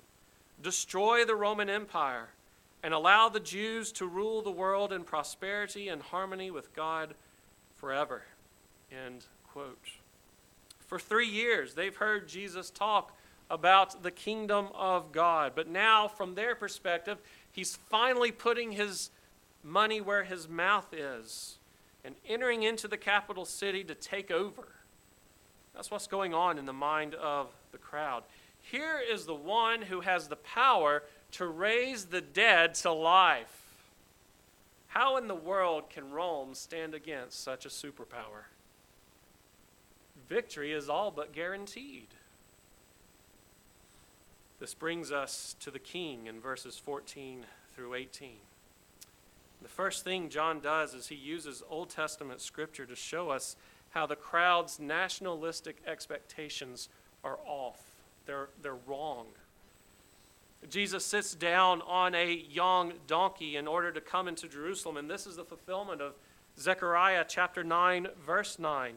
destroy 0.62 1.24
the 1.26 1.36
Roman 1.36 1.70
Empire, 1.70 2.30
and 2.84 2.94
allow 2.94 3.30
the 3.30 3.40
Jews 3.40 3.92
to 3.94 4.06
rule 4.06 4.42
the 4.42 4.52
world 4.52 4.94
in 4.94 5.04
prosperity 5.04 5.90
and 5.90 6.02
harmony 6.02 6.52
with 6.52 6.74
God 6.74 7.14
forever. 7.76 8.24
End 8.92 9.26
quote. 9.52 9.88
For 10.80 11.00
three 11.00 11.28
years, 11.28 11.74
they've 11.74 11.96
heard 11.96 12.28
Jesus 12.28 12.70
talk 12.70 13.16
about 13.50 14.04
the 14.04 14.12
kingdom 14.12 14.68
of 14.74 15.12
God. 15.12 15.54
But 15.56 15.68
now, 15.68 16.08
from 16.08 16.36
their 16.36 16.56
perspective, 16.56 17.18
he's 17.52 17.76
finally 17.90 18.32
putting 18.32 18.74
his 18.74 19.10
money 19.64 20.02
where 20.02 20.24
his 20.24 20.48
mouth 20.48 20.94
is 20.94 21.58
and 22.04 22.16
entering 22.28 22.64
into 22.64 22.88
the 22.88 22.98
capital 22.98 23.46
city 23.46 23.84
to 23.84 23.96
take 23.96 24.32
over. 24.32 24.68
That's 25.74 25.92
what's 25.92 26.08
going 26.08 26.34
on 26.34 26.58
in 26.58 26.66
the 26.66 26.74
mind 26.74 27.14
of 27.16 27.48
the 27.72 27.78
crowd. 27.78 28.24
Here 28.62 29.00
is 29.00 29.26
the 29.26 29.36
one 29.36 29.82
who 29.84 30.02
has 30.02 30.28
the 30.28 30.36
power 30.36 31.04
to 31.34 31.46
raise 31.46 32.06
the 32.06 32.22
dead 32.22 32.74
to 32.76 32.92
life. 32.92 33.64
How 34.88 35.18
in 35.18 35.28
the 35.28 35.36
world 35.36 35.90
can 35.90 36.12
Rome 36.12 36.56
stand 36.56 36.94
against 36.94 37.44
such 37.44 37.66
a 37.66 37.70
superpower? 37.70 38.46
Victory 40.28 40.74
is 40.74 40.90
all 40.90 41.12
but 41.12 41.34
guaranteed. 41.34 42.08
This 44.60 44.74
brings 44.74 45.12
us 45.12 45.56
to 45.60 45.72
the 45.72 45.80
king 45.80 46.28
in 46.28 46.40
verses 46.40 46.78
14 46.78 47.46
through 47.76 47.94
18. 47.94 48.32
The 49.62 49.70
first 49.70 50.04
thing 50.04 50.30
John 50.30 50.60
does 50.60 50.94
is 50.94 51.08
he 51.08 51.16
uses 51.16 51.64
Old 51.70 51.90
Testament 51.90 52.42
scripture 52.42 52.86
to 52.86 52.96
show 52.96 53.30
us 53.30 53.56
how 53.92 54.06
the 54.06 54.16
crowd's 54.16 54.80
nationalistic 54.80 55.78
expectations 55.86 56.90
are 57.24 57.40
off 57.46 57.82
they're, 58.28 58.50
they're 58.62 58.76
wrong. 58.86 59.26
Jesus 60.70 61.06
sits 61.06 61.34
down 61.34 61.82
on 61.88 62.14
a 62.14 62.46
young 62.50 62.94
donkey 63.08 63.56
in 63.56 63.68
order 63.68 63.92
to 63.92 64.02
come 64.02 64.28
into 64.28 64.48
Jerusalem, 64.48 64.98
and 64.98 65.10
this 65.10 65.26
is 65.26 65.38
the 65.38 65.46
fulfillment 65.46 66.02
of 66.02 66.14
Zechariah 66.60 67.26
chapter 67.28 67.64
9, 67.64 68.08
verse 68.26 68.60
9. 68.60 68.96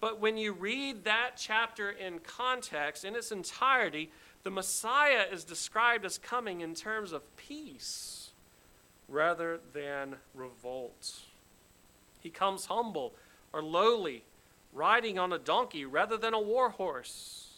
But 0.00 0.20
when 0.20 0.36
you 0.36 0.52
read 0.52 1.04
that 1.04 1.32
chapter 1.36 1.90
in 1.90 2.20
context, 2.20 3.04
in 3.04 3.14
its 3.14 3.32
entirety, 3.32 4.10
the 4.44 4.50
Messiah 4.50 5.24
is 5.32 5.42
described 5.42 6.04
as 6.04 6.18
coming 6.18 6.60
in 6.60 6.74
terms 6.74 7.12
of 7.12 7.36
peace 7.36 8.30
rather 9.08 9.58
than 9.72 10.16
revolt. 10.34 11.20
He 12.20 12.30
comes 12.30 12.66
humble 12.66 13.14
or 13.52 13.62
lowly, 13.62 14.22
riding 14.72 15.18
on 15.18 15.32
a 15.32 15.38
donkey 15.38 15.84
rather 15.84 16.16
than 16.16 16.34
a 16.34 16.40
war 16.40 16.70
horse. 16.70 17.48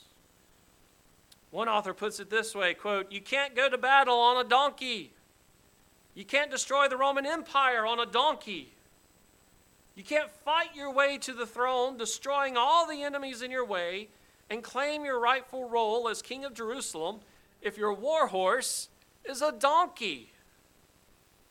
One 1.50 1.68
author 1.68 1.92
puts 1.92 2.20
it 2.20 2.30
this 2.30 2.54
way, 2.54 2.74
quote, 2.74 3.10
"You 3.10 3.20
can't 3.20 3.54
go 3.54 3.68
to 3.68 3.78
battle 3.78 4.18
on 4.18 4.44
a 4.44 4.48
donkey. 4.48 5.12
You 6.14 6.24
can't 6.24 6.50
destroy 6.50 6.88
the 6.88 6.96
Roman 6.96 7.26
Empire 7.26 7.84
on 7.84 8.00
a 8.00 8.06
donkey. 8.06 8.72
You 9.94 10.04
can't 10.04 10.30
fight 10.30 10.74
your 10.74 10.90
way 10.90 11.18
to 11.18 11.32
the 11.32 11.46
throne, 11.46 11.96
destroying 11.96 12.56
all 12.56 12.86
the 12.86 13.02
enemies 13.02 13.42
in 13.42 13.50
your 13.50 13.64
way, 13.64 14.08
and 14.48 14.62
claim 14.62 15.04
your 15.04 15.18
rightful 15.18 15.68
role 15.68 16.08
as 16.08 16.22
king 16.22 16.44
of 16.44 16.54
Jerusalem 16.54 17.20
if 17.60 17.76
your 17.76 17.92
war 17.92 18.28
horse 18.28 18.88
is 19.24 19.42
a 19.42 19.52
donkey." 19.52 20.32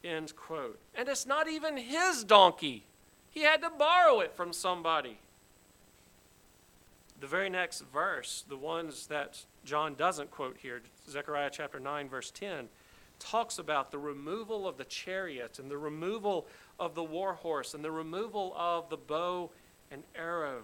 End 0.03 0.35
quote. 0.35 0.79
And 0.93 1.09
it's 1.09 1.25
not 1.25 1.47
even 1.47 1.77
his 1.77 2.23
donkey. 2.23 2.85
He 3.31 3.41
had 3.41 3.61
to 3.63 3.69
borrow 3.69 4.19
it 4.21 4.33
from 4.33 4.53
somebody. 4.53 5.19
the 7.19 7.27
very 7.27 7.49
next 7.49 7.81
verse, 7.81 8.43
the 8.47 8.57
ones 8.57 9.07
that 9.07 9.45
John 9.63 9.95
doesn't 9.95 10.31
quote 10.31 10.57
here, 10.57 10.81
Zechariah 11.09 11.49
chapter 11.51 11.79
9, 11.79 12.09
verse 12.09 12.29
10, 12.29 12.69
talks 13.19 13.57
about 13.57 13.91
the 13.91 13.97
removal 13.97 14.67
of 14.67 14.77
the 14.77 14.83
chariot 14.83 15.57
and 15.57 15.71
the 15.71 15.77
removal 15.77 16.45
of 16.79 16.93
the 16.93 17.03
war 17.03 17.33
horse 17.33 17.73
and 17.73 17.83
the 17.83 17.91
removal 17.91 18.53
of 18.57 18.89
the 18.89 18.97
bow 18.97 19.49
and 19.89 20.03
arrow. 20.13 20.63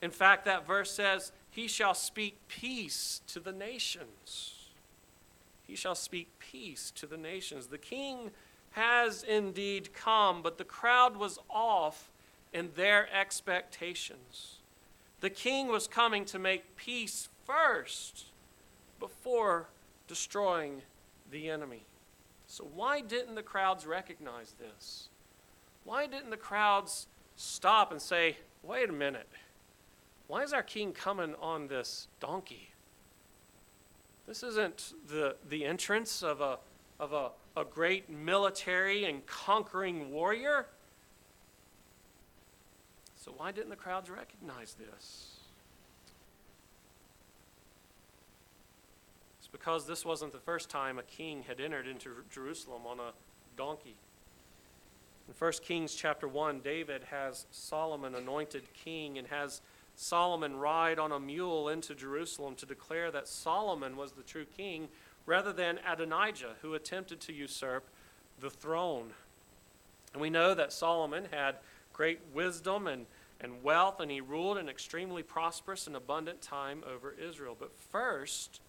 In 0.00 0.10
fact, 0.10 0.44
that 0.44 0.66
verse 0.66 0.90
says, 0.90 1.32
He 1.50 1.68
shall 1.68 1.94
speak 1.94 2.36
peace 2.48 3.20
to 3.28 3.40
the 3.40 3.52
nations. 3.52 4.54
He 5.66 5.76
shall 5.76 5.94
speak 5.94 6.28
peace 6.38 6.90
to 6.92 7.06
the 7.06 7.16
nations. 7.16 7.66
The 7.66 7.78
king 7.78 8.30
has 8.72 9.22
indeed 9.22 9.92
come, 9.92 10.42
but 10.42 10.58
the 10.58 10.64
crowd 10.64 11.16
was 11.16 11.38
off 11.50 12.10
in 12.52 12.70
their 12.74 13.08
expectations. 13.12 14.56
The 15.20 15.30
king 15.30 15.68
was 15.68 15.86
coming 15.86 16.24
to 16.26 16.38
make 16.38 16.76
peace 16.76 17.28
first 17.44 18.26
before 19.00 19.68
destroying 20.06 20.82
the 21.30 21.50
enemy. 21.50 21.82
So, 22.46 22.66
why 22.74 23.00
didn't 23.00 23.34
the 23.34 23.42
crowds 23.42 23.84
recognize 23.84 24.54
this? 24.58 25.08
Why 25.84 26.06
didn't 26.06 26.30
the 26.30 26.36
crowds 26.36 27.06
stop 27.36 27.92
and 27.92 28.00
say, 28.00 28.36
wait 28.62 28.88
a 28.88 28.92
minute, 28.92 29.28
why 30.28 30.42
is 30.42 30.52
our 30.52 30.62
king 30.62 30.92
coming 30.92 31.34
on 31.40 31.66
this 31.66 32.06
donkey? 32.20 32.70
This 34.26 34.42
isn't 34.42 34.92
the, 35.08 35.36
the 35.48 35.64
entrance 35.64 36.22
of, 36.22 36.42
a, 36.42 36.58
of 37.00 37.14
a, 37.14 37.30
a 37.58 37.64
great 37.64 38.10
military 38.10 39.06
and 39.06 39.24
conquering 39.26 40.10
warrior. 40.10 40.66
So, 43.16 43.32
why 43.36 43.52
didn't 43.52 43.70
the 43.70 43.76
crowds 43.76 44.10
recognize 44.10 44.74
this? 44.74 45.38
It's 49.38 49.48
because 49.48 49.86
this 49.86 50.04
wasn't 50.04 50.32
the 50.32 50.38
first 50.38 50.68
time 50.68 50.98
a 50.98 51.02
king 51.02 51.42
had 51.48 51.58
entered 51.58 51.86
into 51.86 52.10
Jerusalem 52.30 52.82
on 52.86 53.00
a 53.00 53.12
donkey. 53.56 53.96
In 55.26 55.34
1 55.38 55.52
Kings 55.62 55.94
chapter 55.94 56.28
1, 56.28 56.60
David 56.60 57.04
has 57.10 57.46
Solomon 57.50 58.14
anointed 58.14 58.64
king 58.74 59.16
and 59.16 59.26
has 59.28 59.62
Solomon 60.00 60.56
ride 60.56 60.98
on 60.98 61.12
a 61.12 61.18
mule 61.18 61.68
into 61.68 61.94
Jerusalem 61.94 62.54
to 62.56 62.66
declare 62.66 63.10
that 63.10 63.26
Solomon 63.28 63.96
was 63.96 64.12
the 64.12 64.22
true 64.22 64.46
king 64.56 64.88
rather 65.26 65.52
than 65.52 65.80
Adonijah, 65.86 66.54
who 66.62 66.74
attempted 66.74 67.20
to 67.20 67.32
usurp 67.32 67.84
the 68.40 68.48
throne. 68.48 69.10
And 70.12 70.22
we 70.22 70.30
know 70.30 70.54
that 70.54 70.72
Solomon 70.72 71.26
had 71.30 71.56
great 71.92 72.20
wisdom 72.32 72.86
and 72.86 73.06
and 73.40 73.62
wealth, 73.62 74.00
and 74.00 74.10
he 74.10 74.20
ruled 74.20 74.58
an 74.58 74.68
extremely 74.68 75.22
prosperous 75.22 75.86
and 75.86 75.94
abundant 75.94 76.42
time 76.42 76.82
over 76.92 77.12
Israel. 77.12 77.56
But 77.58 77.72
first, 77.90 78.60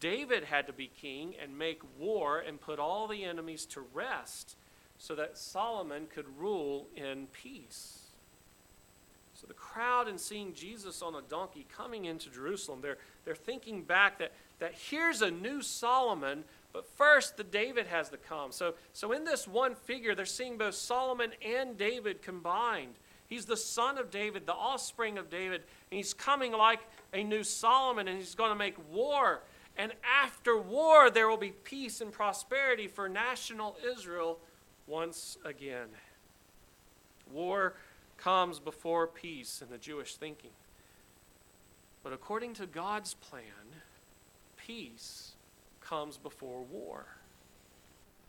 David 0.00 0.44
had 0.44 0.66
to 0.66 0.72
be 0.72 0.88
king 0.88 1.34
and 1.42 1.58
make 1.58 1.80
war 1.98 2.38
and 2.38 2.60
put 2.60 2.78
all 2.78 3.08
the 3.08 3.24
enemies 3.24 3.64
to 3.66 3.80
rest 3.94 4.56
so 4.98 5.14
that 5.14 5.38
Solomon 5.38 6.06
could 6.12 6.26
rule 6.38 6.86
in 6.96 7.28
peace. 7.32 8.07
So 9.40 9.46
the 9.46 9.54
crowd, 9.54 10.08
and 10.08 10.18
seeing 10.18 10.52
Jesus 10.52 11.00
on 11.00 11.14
a 11.14 11.22
donkey 11.22 11.64
coming 11.76 12.06
into 12.06 12.28
Jerusalem, 12.28 12.80
they're, 12.82 12.98
they're 13.24 13.36
thinking 13.36 13.84
back 13.84 14.18
that, 14.18 14.32
that 14.58 14.74
here's 14.74 15.22
a 15.22 15.30
new 15.30 15.62
Solomon, 15.62 16.42
but 16.72 16.88
first 16.96 17.36
the 17.36 17.44
David 17.44 17.86
has 17.86 18.08
to 18.08 18.16
come. 18.16 18.50
So, 18.50 18.74
so 18.92 19.12
in 19.12 19.24
this 19.24 19.46
one 19.46 19.76
figure, 19.76 20.16
they're 20.16 20.26
seeing 20.26 20.58
both 20.58 20.74
Solomon 20.74 21.30
and 21.40 21.78
David 21.78 22.20
combined. 22.20 22.94
He's 23.28 23.44
the 23.44 23.56
son 23.56 23.96
of 23.96 24.10
David, 24.10 24.44
the 24.44 24.54
offspring 24.54 25.18
of 25.18 25.30
David, 25.30 25.62
and 25.92 25.98
he's 25.98 26.14
coming 26.14 26.50
like 26.50 26.80
a 27.14 27.22
new 27.22 27.44
Solomon, 27.44 28.08
and 28.08 28.18
he's 28.18 28.34
going 28.34 28.50
to 28.50 28.58
make 28.58 28.74
war. 28.92 29.42
And 29.76 29.92
after 30.20 30.58
war, 30.58 31.10
there 31.10 31.28
will 31.28 31.36
be 31.36 31.52
peace 31.52 32.00
and 32.00 32.10
prosperity 32.10 32.88
for 32.88 33.08
national 33.08 33.76
Israel 33.88 34.40
once 34.88 35.38
again. 35.44 35.86
War 37.32 37.74
comes 38.18 38.58
before 38.58 39.06
peace 39.06 39.62
in 39.62 39.70
the 39.70 39.78
Jewish 39.78 40.16
thinking. 40.16 40.50
But 42.02 42.12
according 42.12 42.54
to 42.54 42.66
God's 42.66 43.14
plan, 43.14 43.42
peace 44.56 45.32
comes 45.80 46.16
before 46.16 46.62
war. 46.62 47.06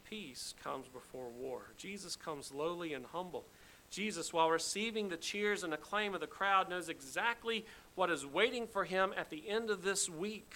Peace 0.09 0.53
comes 0.63 0.87
before 0.87 1.29
war. 1.29 1.61
Jesus 1.77 2.15
comes 2.15 2.51
lowly 2.51 2.93
and 2.93 3.05
humble. 3.05 3.45
Jesus, 3.91 4.31
while 4.31 4.49
receiving 4.49 5.09
the 5.09 5.17
cheers 5.17 5.63
and 5.63 5.73
acclaim 5.73 6.13
of 6.13 6.21
the 6.21 6.27
crowd, 6.27 6.69
knows 6.69 6.89
exactly 6.89 7.65
what 7.95 8.09
is 8.09 8.25
waiting 8.25 8.67
for 8.67 8.83
him 8.83 9.13
at 9.17 9.29
the 9.29 9.47
end 9.47 9.69
of 9.69 9.83
this 9.83 10.09
week 10.09 10.53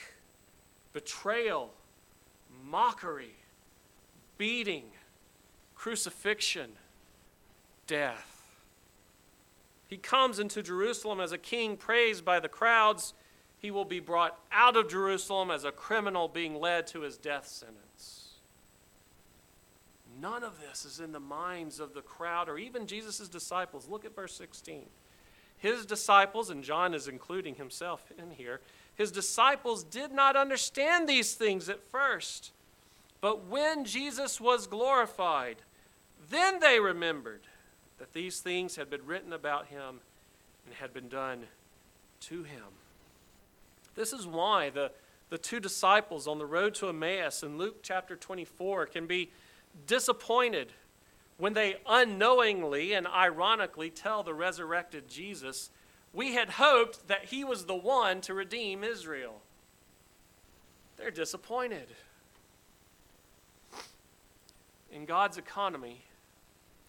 betrayal, 0.94 1.74
mockery, 2.64 3.36
beating, 4.38 4.86
crucifixion, 5.76 6.72
death. 7.88 8.33
He 9.94 9.98
comes 9.98 10.40
into 10.40 10.64
Jerusalem 10.64 11.20
as 11.20 11.34
a 11.34 11.38
king 11.38 11.78
praised 11.78 12.26
by 12.26 12.40
the 12.40 12.50
crowds. 12.50 13.14
He 13.60 13.70
will 13.70 13.86
be 13.86 14.00
brought 14.00 14.40
out 14.52 14.76
of 14.76 14.90
Jerusalem 14.90 15.52
as 15.52 15.66
a 15.66 15.72
criminal 15.72 16.28
being 16.28 16.60
led 16.60 16.88
to 16.88 17.02
his 17.02 17.16
death 17.16 17.48
sentence. 17.48 18.30
None 20.20 20.44
of 20.44 20.60
this 20.60 20.84
is 20.84 21.00
in 21.00 21.12
the 21.12 21.20
minds 21.20 21.80
of 21.80 21.94
the 21.94 22.02
crowd 22.02 22.50
or 22.50 22.58
even 22.58 22.88
Jesus' 22.88 23.30
disciples. 23.30 23.88
Look 23.88 24.04
at 24.04 24.16
verse 24.16 24.34
16. 24.34 24.86
His 25.60 25.86
disciples, 25.86 26.50
and 26.50 26.64
John 26.64 26.96
is 26.96 27.08
including 27.08 27.54
himself 27.54 28.12
in 28.18 28.32
here, 28.32 28.62
his 28.96 29.12
disciples 29.12 29.84
did 29.84 30.12
not 30.12 30.36
understand 30.36 31.08
these 31.08 31.36
things 31.36 31.70
at 31.70 31.84
first. 31.84 32.52
But 33.22 33.46
when 33.46 33.86
Jesus 33.86 34.42
was 34.42 34.66
glorified, 34.66 35.58
then 36.32 36.60
they 36.62 36.80
remembered 36.80 37.42
that 38.04 38.12
these 38.12 38.42
things 38.42 38.76
had 38.76 38.90
been 38.90 39.06
written 39.06 39.32
about 39.32 39.68
him 39.68 40.02
and 40.66 40.76
had 40.76 40.94
been 40.94 41.08
done 41.08 41.46
to 42.20 42.44
him. 42.44 42.66
This 43.96 44.12
is 44.12 44.28
why 44.28 44.72
the, 44.72 44.92
the 45.30 45.38
two 45.38 45.62
disciples 45.62 46.28
on 46.28 46.38
the 46.38 46.46
road 46.46 46.76
to 46.76 46.90
Emmaus 46.90 47.44
in 47.44 47.58
Luke 47.58 47.78
chapter 47.82 48.18
24 48.18 48.88
can 48.88 49.08
be 49.08 49.32
disappointed 49.88 50.74
when 51.38 51.54
they 51.54 51.78
unknowingly 51.88 52.92
and 52.92 53.08
ironically 53.08 53.90
tell 53.90 54.22
the 54.22 54.34
resurrected 54.34 55.08
Jesus, 55.08 55.70
We 56.12 56.34
had 56.34 56.50
hoped 56.50 57.08
that 57.08 57.24
he 57.28 57.46
was 57.46 57.68
the 57.68 57.74
one 57.74 58.20
to 58.22 58.34
redeem 58.34 58.84
Israel. 58.84 59.40
They're 60.98 61.10
disappointed. 61.10 61.88
In 64.92 65.06
God's 65.06 65.38
economy, 65.38 66.04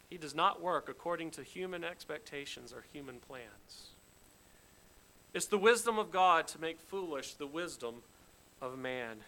he 0.09 0.17
does 0.17 0.35
not 0.35 0.63
work 0.63 0.89
according 0.89 1.31
to 1.33 1.43
human 1.43 1.85
expectations 1.85 2.73
or 2.73 2.85
human 2.93 3.19
plans. 3.19 3.91
It's 5.33 5.47
the 5.47 5.59
wisdom 5.59 5.99
of 5.99 6.13
God 6.13 6.47
to 6.49 6.61
make 6.61 6.81
foolish 6.81 7.35
the 7.35 7.47
wisdom 7.47 7.97
of 8.63 8.79
man. 8.79 9.19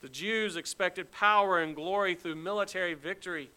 The 0.00 0.08
Jews 0.08 0.56
expected 0.56 1.10
power 1.10 1.60
and 1.60 1.74
glory 1.74 2.14
through 2.14 2.36
military 2.36 2.94
victory. 2.94 3.50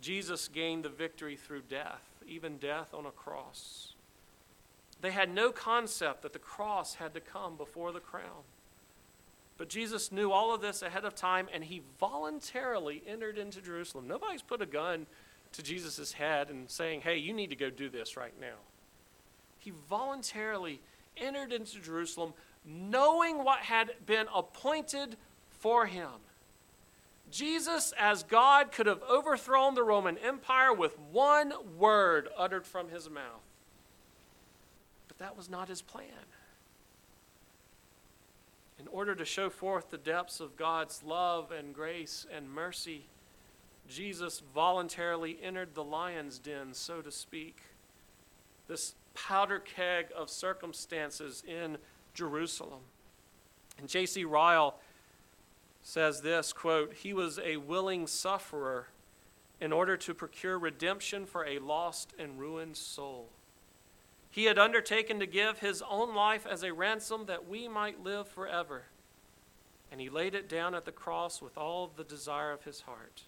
Jesus 0.00 0.48
gained 0.48 0.84
the 0.84 0.88
victory 0.88 1.36
through 1.36 1.62
death, 1.68 2.02
even 2.26 2.56
death 2.56 2.94
on 2.94 3.04
a 3.04 3.10
cross. 3.10 3.94
They 5.00 5.10
had 5.10 5.28
no 5.28 5.50
concept 5.50 6.22
that 6.22 6.32
the 6.32 6.38
cross 6.38 6.94
had 6.94 7.12
to 7.14 7.20
come 7.20 7.56
before 7.56 7.92
the 7.92 8.00
crown. 8.00 8.44
But 9.58 9.68
Jesus 9.68 10.12
knew 10.12 10.32
all 10.32 10.54
of 10.54 10.60
this 10.60 10.82
ahead 10.82 11.04
of 11.04 11.14
time, 11.14 11.48
and 11.52 11.64
he 11.64 11.82
voluntarily 11.98 13.02
entered 13.06 13.38
into 13.38 13.60
Jerusalem. 13.60 14.06
Nobody's 14.06 14.42
put 14.42 14.62
a 14.62 14.66
gun 14.66 15.06
to 15.56 15.62
Jesus' 15.62 16.12
head 16.12 16.48
and 16.48 16.70
saying, 16.70 17.00
hey, 17.00 17.16
you 17.16 17.32
need 17.32 17.50
to 17.50 17.56
go 17.56 17.70
do 17.70 17.88
this 17.88 18.16
right 18.16 18.34
now. 18.40 18.56
He 19.58 19.72
voluntarily 19.88 20.80
entered 21.16 21.52
into 21.52 21.80
Jerusalem, 21.80 22.34
knowing 22.64 23.42
what 23.42 23.60
had 23.60 23.92
been 24.04 24.26
appointed 24.34 25.16
for 25.50 25.86
him. 25.86 26.10
Jesus, 27.30 27.92
as 27.98 28.22
God, 28.22 28.70
could 28.70 28.86
have 28.86 29.02
overthrown 29.10 29.74
the 29.74 29.82
Roman 29.82 30.16
Empire 30.18 30.72
with 30.72 30.96
one 31.10 31.52
word 31.76 32.28
uttered 32.36 32.66
from 32.66 32.88
his 32.88 33.10
mouth. 33.10 33.42
But 35.08 35.18
that 35.18 35.36
was 35.36 35.50
not 35.50 35.68
his 35.68 35.82
plan. 35.82 36.04
In 38.78 38.86
order 38.88 39.14
to 39.14 39.24
show 39.24 39.50
forth 39.50 39.90
the 39.90 39.98
depths 39.98 40.38
of 40.38 40.56
God's 40.56 41.02
love 41.02 41.50
and 41.50 41.74
grace 41.74 42.26
and 42.32 42.48
mercy, 42.48 43.06
Jesus 43.88 44.42
voluntarily 44.54 45.38
entered 45.42 45.74
the 45.74 45.84
lion's 45.84 46.38
den, 46.38 46.74
so 46.74 47.00
to 47.00 47.10
speak, 47.10 47.58
this 48.68 48.94
powder 49.14 49.58
keg 49.58 50.06
of 50.16 50.28
circumstances 50.28 51.42
in 51.46 51.78
Jerusalem. 52.14 52.80
And 53.78 53.88
J.C. 53.88 54.24
Ryle 54.24 54.78
says 55.82 56.20
this 56.22 56.52
quote 56.52 56.94
he 56.94 57.12
was 57.12 57.38
a 57.38 57.58
willing 57.58 58.06
sufferer 58.06 58.88
in 59.60 59.72
order 59.72 59.96
to 59.96 60.12
procure 60.14 60.58
redemption 60.58 61.24
for 61.26 61.44
a 61.46 61.58
lost 61.58 62.12
and 62.18 62.38
ruined 62.38 62.76
soul 62.76 63.28
He 64.30 64.44
had 64.44 64.58
undertaken 64.58 65.20
to 65.20 65.26
give 65.26 65.60
his 65.60 65.82
own 65.88 66.14
life 66.14 66.46
as 66.46 66.62
a 66.62 66.72
ransom 66.72 67.26
that 67.26 67.48
we 67.48 67.68
might 67.68 68.04
live 68.04 68.28
forever. 68.28 68.82
And 69.90 70.00
he 70.00 70.10
laid 70.10 70.34
it 70.34 70.48
down 70.48 70.74
at 70.74 70.84
the 70.84 70.92
cross 70.92 71.40
with 71.40 71.56
all 71.56 71.90
the 71.96 72.04
desire 72.04 72.50
of 72.50 72.64
his 72.64 72.82
heart. 72.82 73.22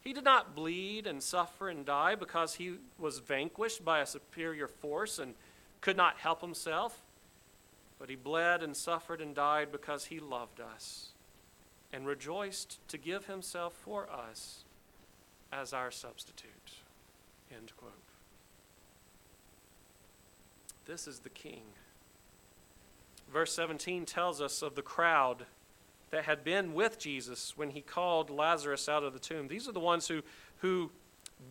He 0.00 0.12
did 0.12 0.24
not 0.24 0.54
bleed 0.54 1.06
and 1.06 1.22
suffer 1.22 1.68
and 1.68 1.84
die 1.84 2.14
because 2.14 2.54
he 2.54 2.76
was 2.98 3.18
vanquished 3.18 3.84
by 3.84 4.00
a 4.00 4.06
superior 4.06 4.68
force 4.68 5.18
and 5.18 5.34
could 5.80 5.96
not 5.96 6.18
help 6.18 6.40
himself, 6.40 7.02
but 7.98 8.08
he 8.08 8.16
bled 8.16 8.62
and 8.62 8.76
suffered 8.76 9.20
and 9.20 9.34
died 9.34 9.70
because 9.72 10.06
he 10.06 10.18
loved 10.18 10.60
us 10.60 11.10
and 11.92 12.06
rejoiced 12.06 12.86
to 12.88 12.98
give 12.98 13.26
himself 13.26 13.74
for 13.74 14.08
us 14.10 14.64
as 15.52 15.72
our 15.72 15.90
substitute. 15.90 16.72
End 17.54 17.72
quote. 17.76 17.92
This 20.86 21.06
is 21.06 21.20
the 21.20 21.28
King. 21.28 21.62
Verse 23.32 23.52
17 23.52 24.06
tells 24.06 24.40
us 24.40 24.62
of 24.62 24.74
the 24.74 24.82
crowd 24.82 25.44
that 26.10 26.24
had 26.24 26.44
been 26.44 26.74
with 26.74 26.98
Jesus 26.98 27.54
when 27.56 27.70
he 27.70 27.80
called 27.80 28.30
Lazarus 28.30 28.88
out 28.88 29.02
of 29.02 29.12
the 29.12 29.18
tomb. 29.18 29.48
These 29.48 29.68
are 29.68 29.72
the 29.72 29.80
ones 29.80 30.08
who, 30.08 30.22
who 30.58 30.90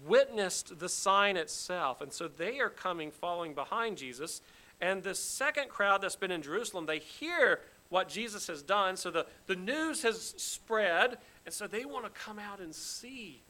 witnessed 0.06 0.80
the 0.80 0.90
sign 0.90 1.38
itself. 1.38 2.02
And 2.02 2.12
so 2.12 2.28
they 2.28 2.60
are 2.60 2.70
coming, 2.70 3.12
following 3.12 3.54
behind 3.54 3.98
Jesus. 3.98 4.42
And 4.82 5.04
the 5.04 5.16
second 5.16 5.70
crowd 5.70 6.02
that's 6.02 6.16
been 6.16 6.32
in 6.32 6.42
Jerusalem, 6.42 6.86
they 6.86 7.00
hear 7.00 7.62
what 7.90 8.10
Jesus 8.10 8.48
has 8.48 8.62
done. 8.62 8.98
So 8.98 9.12
the, 9.12 9.26
the 9.46 9.56
news 9.56 10.04
has 10.04 10.34
spread. 10.38 11.18
And 11.46 11.54
so 11.54 11.68
they 11.68 11.86
want 11.86 12.06
to 12.06 12.12
come 12.12 12.40
out 12.40 12.60
and 12.60 12.74
see 12.74 13.42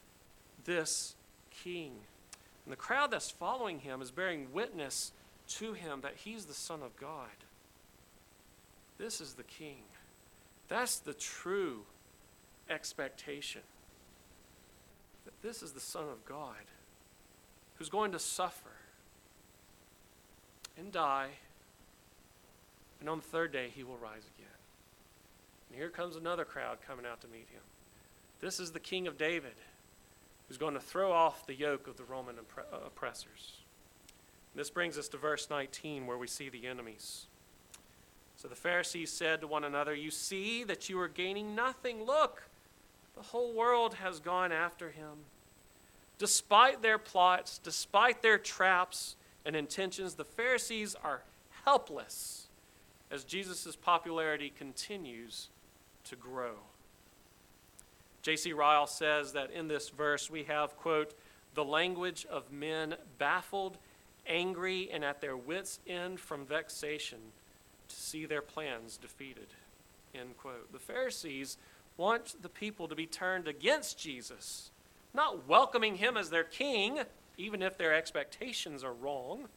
this 0.66 1.16
king. 1.64 1.94
And 2.66 2.72
the 2.72 2.78
crowd 2.78 3.12
that's 3.12 3.32
following 3.32 3.80
him 3.80 4.02
is 4.02 4.12
bearing 4.12 4.48
witness 4.54 5.14
to 5.48 5.74
him 5.74 6.02
that 6.02 6.16
he's 6.18 6.46
the 6.46 6.54
Son 6.54 6.82
of 6.84 6.96
God. 6.98 7.30
This 8.98 9.22
is 9.22 9.34
the 9.34 9.44
King. 9.44 9.84
That's 10.68 10.98
the 10.98 11.14
true 11.14 11.84
expectation. 12.70 13.62
That 15.26 15.42
this 15.42 15.64
is 15.64 15.72
the 15.72 15.80
Son 15.80 16.10
of 16.10 16.26
God 16.26 16.56
who's 17.76 17.90
going 17.90 18.12
to 18.12 18.20
suffer 18.20 18.72
and 20.78 20.92
die, 20.92 21.30
and 23.00 23.10
on 23.10 23.18
the 23.18 23.24
third 23.24 23.52
day 23.52 23.72
he 23.74 23.84
will 23.84 23.98
rise 23.98 24.24
again. 24.38 24.48
And 25.70 25.78
here 25.78 25.90
comes 25.90 26.16
another 26.16 26.46
crowd 26.46 26.78
coming 26.86 27.06
out 27.06 27.22
to 27.22 27.28
meet 27.28 27.48
him. 27.50 27.62
This 28.42 28.60
is 28.60 28.72
the 28.72 28.80
King 28.80 29.08
of 29.08 29.18
David 29.18 29.56
who's 30.48 30.58
going 30.58 30.76
to 30.76 30.80
throw 30.80 31.12
off 31.12 31.46
the 31.46 31.56
yoke 31.56 31.88
of 31.88 31.98
the 31.98 32.04
Roman 32.04 32.36
oppressors. 32.86 33.58
This 34.56 34.70
brings 34.70 34.98
us 34.98 35.08
to 35.10 35.18
verse 35.18 35.50
19, 35.50 36.08
where 36.08 36.18
we 36.18 36.28
see 36.28 36.50
the 36.50 36.68
enemies. 36.68 37.26
So 38.38 38.48
the 38.48 38.56
Pharisees 38.56 39.12
said 39.12 39.42
to 39.42 39.48
one 39.48 39.64
another, 39.64 39.96
You 39.96 40.12
see 40.12 40.64
that 40.66 40.90
you 40.90 41.00
are 41.00 41.08
gaining 41.08 41.56
nothing. 41.56 42.04
Look, 42.04 42.44
the 43.16 43.24
whole 43.24 43.52
world 43.52 43.96
has 43.96 44.20
gone 44.20 44.52
after 44.52 44.92
him. 44.92 45.26
Despite 46.20 46.84
their 46.84 47.00
plots, 47.00 47.58
despite 47.58 48.22
their 48.22 48.38
traps 48.38 49.16
and 49.44 49.56
intentions, 49.56 50.14
the 50.14 50.24
Pharisees 50.24 50.96
are 51.04 51.24
helpless 51.66 52.48
as 53.10 53.24
Jesus' 53.24 53.76
popularity 53.76 54.52
continues 54.56 55.50
to 56.04 56.16
grow. 56.16 56.54
J.C. 58.22 58.54
Ryle 58.54 58.88
says 58.88 59.34
that 59.34 59.50
in 59.50 59.68
this 59.68 59.90
verse 59.90 60.30
we 60.30 60.44
have, 60.44 60.78
quote, 60.78 61.16
the 61.56 61.66
language 61.66 62.28
of 62.30 62.52
men 62.52 62.96
baffled 63.18 63.80
angry 64.28 64.90
and 64.92 65.04
at 65.04 65.22
their 65.22 65.38
wits' 65.38 65.80
end 65.88 66.20
from 66.20 66.46
vexation 66.46 67.20
to 67.88 67.96
see 67.96 68.26
their 68.26 68.42
plans 68.42 68.98
defeated. 68.98 69.48
End 70.14 70.38
quote. 70.38 70.72
The 70.72 70.80
Pharisees 70.80 71.58
want 71.96 72.42
the 72.42 72.50
people 72.50 72.88
to 72.88 72.96
be 72.96 73.06
turned 73.06 73.48
against 73.48 74.00
Jesus, 74.00 74.72
not 75.14 75.48
welcoming 75.48 75.96
him 75.96 76.18
as 76.18 76.30
their 76.30 76.44
king, 76.44 77.00
even 77.38 77.62
if 77.62 77.78
their 77.78 77.94
expectations 77.94 78.84
are 78.84 78.94
wrong. 78.94 79.48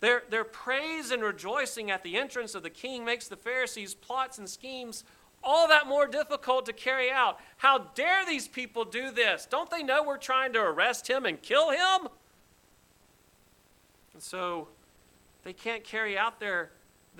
Their, 0.00 0.22
their 0.30 0.44
praise 0.44 1.10
and 1.10 1.22
rejoicing 1.22 1.90
at 1.90 2.02
the 2.02 2.16
entrance 2.16 2.54
of 2.54 2.62
the 2.62 2.70
king 2.70 3.04
makes 3.04 3.28
the 3.28 3.36
Pharisees' 3.36 3.94
plots 3.94 4.38
and 4.38 4.48
schemes 4.48 5.04
all 5.42 5.68
that 5.68 5.86
more 5.86 6.06
difficult 6.06 6.66
to 6.66 6.72
carry 6.72 7.10
out. 7.10 7.38
How 7.58 7.78
dare 7.94 8.24
these 8.26 8.48
people 8.48 8.84
do 8.84 9.10
this? 9.10 9.46
Don't 9.48 9.70
they 9.70 9.82
know 9.82 10.02
we're 10.02 10.18
trying 10.18 10.52
to 10.54 10.60
arrest 10.60 11.08
him 11.08 11.24
and 11.24 11.40
kill 11.40 11.70
him? 11.70 12.08
And 14.12 14.22
so 14.22 14.68
they 15.44 15.52
can't 15.52 15.84
carry 15.84 16.18
out 16.18 16.40
their, 16.40 16.70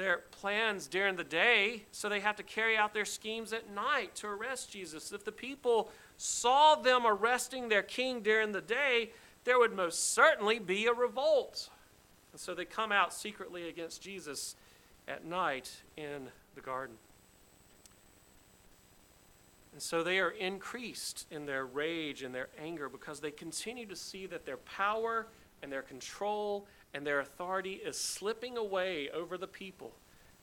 their 0.00 0.18
plans 0.30 0.86
during 0.86 1.16
the 1.16 1.24
day, 1.24 1.84
so 1.92 2.08
they 2.08 2.20
have 2.20 2.36
to 2.36 2.42
carry 2.42 2.76
out 2.76 2.94
their 2.94 3.04
schemes 3.04 3.52
at 3.52 3.70
night 3.70 4.14
to 4.16 4.26
arrest 4.26 4.72
Jesus. 4.72 5.12
If 5.12 5.24
the 5.24 5.32
people 5.32 5.90
saw 6.16 6.74
them 6.74 7.06
arresting 7.06 7.68
their 7.68 7.82
king 7.82 8.22
during 8.22 8.52
the 8.52 8.62
day, 8.62 9.10
there 9.44 9.58
would 9.58 9.74
most 9.74 10.12
certainly 10.12 10.58
be 10.58 10.86
a 10.86 10.92
revolt. 10.92 11.68
And 12.32 12.40
so 12.40 12.54
they 12.54 12.64
come 12.64 12.92
out 12.92 13.12
secretly 13.12 13.68
against 13.68 14.02
Jesus 14.02 14.56
at 15.06 15.24
night 15.24 15.70
in 15.96 16.28
the 16.54 16.60
garden. 16.60 16.96
And 19.72 19.82
so 19.82 20.02
they 20.02 20.18
are 20.18 20.30
increased 20.30 21.26
in 21.30 21.46
their 21.46 21.66
rage 21.66 22.22
and 22.22 22.34
their 22.34 22.48
anger 22.58 22.88
because 22.88 23.20
they 23.20 23.30
continue 23.30 23.86
to 23.86 23.96
see 23.96 24.26
that 24.26 24.44
their 24.44 24.56
power 24.56 25.26
and 25.62 25.70
their 25.70 25.82
control 25.82 26.66
and 26.92 27.06
their 27.06 27.20
authority 27.20 27.74
is 27.74 27.98
slipping 27.98 28.56
away 28.56 29.08
over 29.10 29.38
the 29.38 29.46
people. 29.46 29.92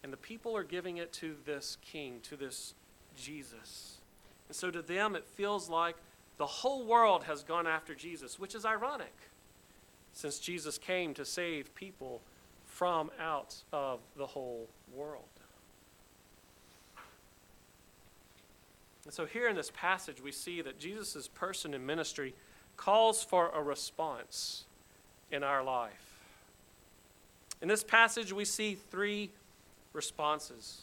And 0.04 0.14
the 0.14 0.18
people 0.18 0.56
are 0.56 0.64
giving 0.64 0.98
it 0.98 1.12
to 1.14 1.36
this 1.46 1.78
king, 1.82 2.20
to 2.24 2.38
this 2.38 2.74
Jesus. 3.16 3.98
And 4.48 4.56
so 4.56 4.72
to 4.72 4.82
them, 4.82 5.16
it 5.16 5.26
feels 5.26 5.70
like 5.70 5.96
the 6.38 6.46
whole 6.46 6.86
world 6.86 7.24
has 7.26 7.44
gone 7.44 7.68
after 7.68 7.96
Jesus, 7.96 8.40
which 8.40 8.56
is 8.56 8.66
ironic, 8.66 9.14
since 10.14 10.40
Jesus 10.40 10.78
came 10.78 11.14
to 11.16 11.26
save 11.26 11.74
people 11.76 12.22
from 12.66 13.10
out 13.20 13.56
of 13.74 14.00
the 14.16 14.28
whole 14.28 14.70
world. 14.96 15.24
And 19.04 19.14
so, 19.14 19.26
here 19.26 19.48
in 19.48 19.56
this 19.56 19.72
passage, 19.74 20.22
we 20.22 20.34
see 20.34 20.62
that 20.62 20.80
Jesus' 20.80 21.30
person 21.30 21.74
and 21.74 21.88
ministry 21.88 22.36
calls 22.76 23.24
for 23.24 23.50
a 23.50 23.64
response 23.64 24.66
in 25.32 25.44
our 25.44 25.64
life. 25.64 26.07
In 27.62 27.68
this 27.68 27.84
passage, 27.84 28.32
we 28.32 28.46
see 28.46 28.76
three 28.76 29.32
responses. 29.94 30.82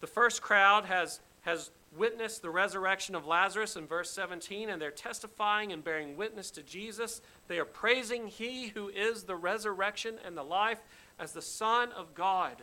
The 0.00 0.06
first 0.06 0.42
crowd 0.42 0.84
has, 0.86 1.20
has 1.42 1.70
witnessed 1.96 2.42
the 2.42 2.50
resurrection 2.50 3.14
of 3.14 3.26
Lazarus 3.26 3.76
in 3.76 3.86
verse 3.86 4.10
17, 4.10 4.68
and 4.68 4.82
they're 4.82 4.90
testifying 4.90 5.72
and 5.72 5.84
bearing 5.84 6.16
witness 6.16 6.50
to 6.52 6.62
Jesus. 6.62 7.20
They 7.48 7.58
are 7.58 7.64
praising 7.64 8.26
He 8.26 8.68
who 8.68 8.88
is 8.88 9.24
the 9.24 9.36
resurrection 9.36 10.16
and 10.24 10.36
the 10.36 10.42
life 10.42 10.80
as 11.18 11.32
the 11.32 11.42
Son 11.42 11.92
of 11.92 12.14
God. 12.14 12.56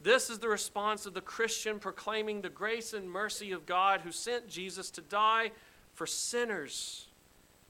This 0.00 0.30
is 0.30 0.38
the 0.38 0.48
response 0.48 1.06
of 1.06 1.14
the 1.14 1.20
Christian 1.20 1.78
proclaiming 1.78 2.40
the 2.40 2.48
grace 2.48 2.92
and 2.92 3.10
mercy 3.10 3.50
of 3.50 3.66
God 3.66 4.02
who 4.02 4.12
sent 4.12 4.48
Jesus 4.48 4.90
to 4.92 5.00
die 5.00 5.50
for 5.94 6.06
sinners 6.06 7.08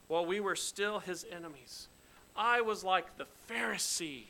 while 0.08 0.26
we 0.26 0.40
were 0.40 0.56
still 0.56 0.98
his 0.98 1.24
enemies. 1.30 1.88
I 2.38 2.60
was 2.60 2.84
like 2.84 3.18
the 3.18 3.26
Pharisee. 3.50 4.26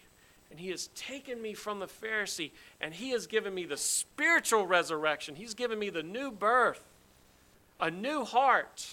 And 0.51 0.59
he 0.59 0.71
has 0.71 0.89
taken 0.95 1.43
me 1.43 1.53
from 1.53 1.79
the 1.79 1.87
Pharisee 1.87 2.53
and 2.81 2.95
he 2.95 3.11
has 3.11 3.27
given 3.27 3.55
me 3.55 3.67
the 3.67 3.77
spiritual 3.77 4.67
resurrection. 4.67 5.37
He's 5.37 5.53
given 5.53 5.79
me 5.79 5.91
the 5.91 6.03
new 6.03 6.31
birth, 6.31 6.83
a 7.79 7.91
new 7.91 8.25
heart, 8.25 8.89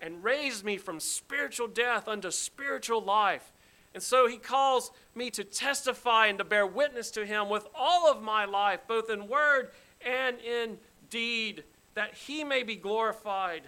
and 0.00 0.24
raised 0.24 0.64
me 0.64 0.78
from 0.78 0.98
spiritual 0.98 1.68
death 1.68 2.08
unto 2.08 2.30
spiritual 2.30 3.02
life. 3.02 3.52
And 3.92 4.02
so 4.02 4.26
he 4.26 4.38
calls 4.38 4.90
me 5.14 5.30
to 5.30 5.44
testify 5.44 6.26
and 6.26 6.38
to 6.38 6.44
bear 6.44 6.66
witness 6.66 7.10
to 7.12 7.26
him 7.26 7.50
with 7.50 7.66
all 7.74 8.10
of 8.10 8.22
my 8.22 8.46
life, 8.46 8.80
both 8.88 9.10
in 9.10 9.28
word 9.28 9.72
and 10.00 10.38
in 10.40 10.78
deed, 11.10 11.64
that 11.94 12.14
he 12.14 12.42
may 12.42 12.62
be 12.62 12.76
glorified 12.76 13.64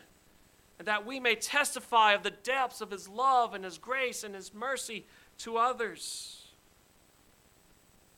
and 0.82 0.88
that 0.88 1.06
we 1.06 1.20
may 1.20 1.36
testify 1.36 2.12
of 2.12 2.24
the 2.24 2.32
depths 2.32 2.80
of 2.80 2.90
his 2.90 3.08
love 3.08 3.54
and 3.54 3.64
his 3.64 3.78
grace 3.78 4.24
and 4.24 4.34
his 4.34 4.52
mercy 4.52 5.06
to 5.38 5.56
others. 5.56 6.46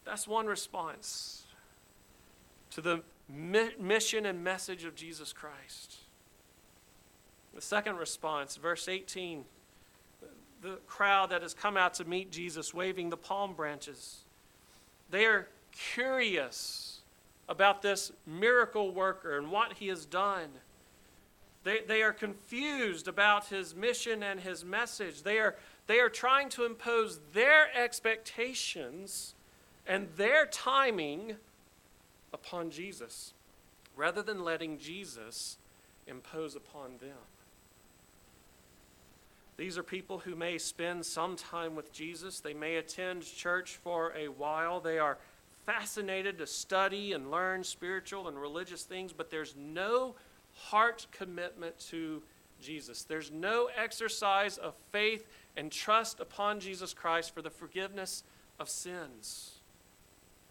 That's 0.07 0.27
one 0.27 0.47
response 0.47 1.43
to 2.71 2.81
the 2.81 3.03
mission 3.29 4.25
and 4.25 4.43
message 4.43 4.85
of 4.85 4.95
Jesus 4.95 5.31
Christ. 5.31 5.97
The 7.55 7.61
second 7.61 7.97
response, 7.97 8.57
verse 8.57 8.89
18, 8.89 9.45
the 10.63 10.79
crowd 10.87 11.29
that 11.33 11.43
has 11.43 11.53
come 11.53 11.77
out 11.77 11.93
to 11.93 12.07
meet 12.07 12.33
Jesus 12.33 12.73
waving 12.73 13.11
the 13.11 13.19
palm 13.19 13.53
branches. 13.53 14.21
They 15.11 15.27
are 15.27 15.49
curious 15.71 17.03
about 17.47 17.83
this 17.83 18.11
miracle 18.27 18.91
worker 18.91 19.37
and 19.37 19.51
what 19.51 19.75
he 19.75 19.89
has 19.89 20.07
done. 20.07 20.49
They, 21.65 21.81
they 21.81 22.03
are 22.03 22.13
confused 22.13 23.09
about 23.09 23.47
his 23.47 23.75
mission 23.75 24.23
and 24.23 24.39
his 24.41 24.65
message. 24.65 25.23
They 25.23 25.39
are, 25.39 25.57
they 25.87 25.99
are 25.99 26.11
trying 26.11 26.51
to 26.51 26.65
impose 26.65 27.19
their 27.33 27.75
expectations 27.75 29.35
and 29.87 30.09
their 30.17 30.47
timing 30.47 31.37
upon 32.33 32.71
Jesus 32.71 33.33
rather 33.97 34.23
than 34.23 34.45
letting 34.45 34.79
Jesus 34.79 35.57
impose 36.07 36.55
upon 36.55 36.99
them. 37.01 37.17
These 39.57 39.79
are 39.79 39.85
people 39.85 40.19
who 40.19 40.35
may 40.35 40.59
spend 40.59 41.07
some 41.07 41.37
time 41.37 41.77
with 41.77 41.93
Jesus. 41.93 42.41
They 42.41 42.55
may 42.55 42.77
attend 42.77 43.25
church 43.25 43.77
for 43.77 44.13
a 44.17 44.27
while. 44.27 44.81
They 44.81 44.99
are 44.99 45.17
fascinated 45.65 46.39
to 46.39 46.47
study 46.47 47.13
and 47.13 47.31
learn 47.31 47.63
spiritual 47.63 48.29
and 48.29 48.39
religious 48.39 48.83
things, 48.83 49.13
but 49.13 49.31
there's 49.31 49.55
no 49.57 50.17
heart 50.55 51.07
commitment 51.13 51.79
to 51.91 52.23
Jesus. 52.61 53.03
There's 53.03 53.31
no 53.31 53.69
exercise 53.77 54.57
of 54.57 54.75
faith 54.91 55.27
and 55.57 55.71
trust 55.71 56.21
upon 56.21 56.61
Jesus 56.61 56.95
Christ 56.95 57.35
for 57.35 57.43
the 57.43 57.51
forgiveness 57.51 58.25
of 58.59 58.69
sins. 58.69 59.59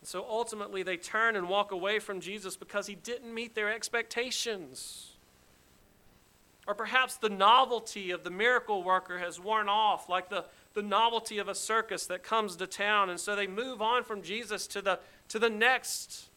And 0.01 0.07
so 0.07 0.25
ultimately, 0.29 0.83
they 0.83 0.97
turn 0.97 1.35
and 1.35 1.47
walk 1.47 1.71
away 1.71 1.99
from 1.99 2.19
Jesus 2.19 2.57
because 2.57 2.87
he 2.87 2.95
didn't 2.95 3.33
meet 3.33 3.55
their 3.55 3.73
expectations. 3.73 5.13
Or 6.67 6.73
perhaps 6.73 7.15
the 7.15 7.29
novelty 7.29 8.11
of 8.11 8.23
the 8.23 8.29
miracle 8.29 8.83
worker 8.83 9.19
has 9.19 9.39
worn 9.39 9.67
off, 9.67 10.07
like 10.07 10.29
the, 10.29 10.45
the 10.73 10.81
novelty 10.81 11.37
of 11.37 11.47
a 11.47 11.55
circus 11.55 12.05
that 12.07 12.23
comes 12.23 12.55
to 12.57 12.67
town. 12.67 13.09
And 13.09 13.19
so 13.19 13.35
they 13.35 13.47
move 13.47 13.81
on 13.81 14.03
from 14.03 14.21
Jesus 14.21 14.67
to 14.67 14.81
the, 14.81 14.99
to 15.29 15.39
the 15.39 15.49
next 15.49 16.29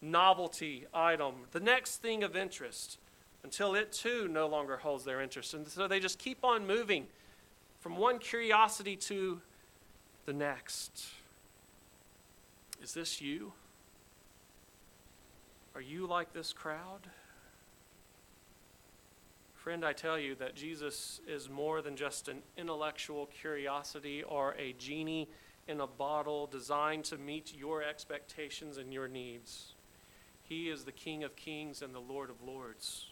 novelty 0.00 0.86
item, 0.92 1.34
the 1.52 1.60
next 1.60 1.96
thing 2.02 2.22
of 2.22 2.36
interest, 2.36 2.98
until 3.44 3.74
it 3.74 3.92
too 3.92 4.28
no 4.28 4.46
longer 4.46 4.76
holds 4.76 5.04
their 5.04 5.20
interest. 5.20 5.54
And 5.54 5.66
so 5.66 5.88
they 5.88 6.00
just 6.00 6.18
keep 6.18 6.44
on 6.44 6.66
moving 6.66 7.06
from 7.80 7.96
one 7.96 8.18
curiosity 8.18 8.96
to 8.96 9.40
the 10.26 10.32
next. 10.32 11.06
Is 12.82 12.94
this 12.94 13.20
you? 13.20 13.52
Are 15.74 15.80
you 15.80 16.06
like 16.06 16.32
this 16.32 16.52
crowd? 16.52 17.08
Friend, 19.54 19.84
I 19.84 19.92
tell 19.92 20.18
you 20.18 20.34
that 20.36 20.56
Jesus 20.56 21.20
is 21.26 21.48
more 21.48 21.82
than 21.82 21.94
just 21.94 22.28
an 22.28 22.42
intellectual 22.56 23.26
curiosity 23.26 24.22
or 24.24 24.56
a 24.58 24.72
genie 24.72 25.28
in 25.68 25.80
a 25.80 25.86
bottle 25.86 26.46
designed 26.46 27.04
to 27.04 27.16
meet 27.16 27.54
your 27.56 27.82
expectations 27.82 28.76
and 28.76 28.92
your 28.92 29.06
needs. 29.06 29.74
He 30.42 30.68
is 30.68 30.84
the 30.84 30.92
King 30.92 31.22
of 31.22 31.36
kings 31.36 31.80
and 31.80 31.94
the 31.94 32.00
Lord 32.00 32.28
of 32.28 32.42
lords. 32.42 33.11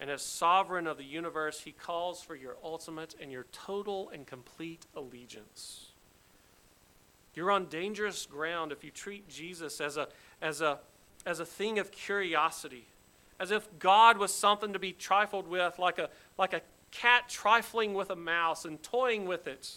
And 0.00 0.10
as 0.10 0.22
sovereign 0.22 0.86
of 0.86 0.96
the 0.96 1.04
universe, 1.04 1.60
he 1.60 1.72
calls 1.72 2.22
for 2.22 2.34
your 2.34 2.56
ultimate 2.64 3.14
and 3.20 3.30
your 3.30 3.44
total 3.52 4.10
and 4.10 4.26
complete 4.26 4.86
allegiance. 4.96 5.92
You're 7.34 7.50
on 7.50 7.66
dangerous 7.66 8.26
ground 8.26 8.72
if 8.72 8.82
you 8.82 8.90
treat 8.90 9.28
Jesus 9.28 9.80
as 9.80 9.96
a, 9.96 10.08
as 10.40 10.62
a, 10.62 10.80
as 11.26 11.38
a 11.38 11.44
thing 11.44 11.78
of 11.78 11.92
curiosity 11.92 12.86
as 13.40 13.50
if 13.50 13.66
God 13.78 14.18
was 14.18 14.32
something 14.32 14.74
to 14.74 14.78
be 14.78 14.92
trifled 14.92 15.48
with, 15.48 15.78
like 15.78 15.98
a, 15.98 16.10
like 16.36 16.52
a 16.52 16.60
cat 16.90 17.28
trifling 17.28 17.94
with 17.94 18.10
a 18.10 18.16
mouse 18.16 18.66
and 18.66 18.80
toying 18.82 19.24
with 19.24 19.46
it 19.46 19.76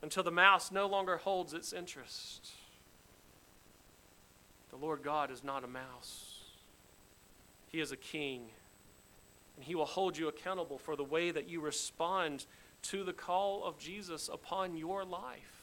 until 0.00 0.22
the 0.22 0.30
mouse 0.30 0.70
no 0.70 0.86
longer 0.86 1.16
holds 1.16 1.52
its 1.52 1.72
interest. 1.72 2.50
The 4.70 4.76
Lord 4.76 5.02
God 5.02 5.32
is 5.32 5.42
not 5.42 5.64
a 5.64 5.66
mouse, 5.66 6.44
He 7.68 7.80
is 7.80 7.90
a 7.90 7.96
king. 7.96 8.46
And 9.56 9.64
He 9.64 9.74
will 9.74 9.86
hold 9.86 10.16
you 10.16 10.28
accountable 10.28 10.78
for 10.78 10.96
the 10.96 11.04
way 11.04 11.30
that 11.30 11.48
you 11.48 11.60
respond 11.60 12.46
to 12.82 13.04
the 13.04 13.12
call 13.12 13.64
of 13.64 13.78
Jesus 13.78 14.28
upon 14.32 14.76
your 14.76 15.04
life. 15.04 15.62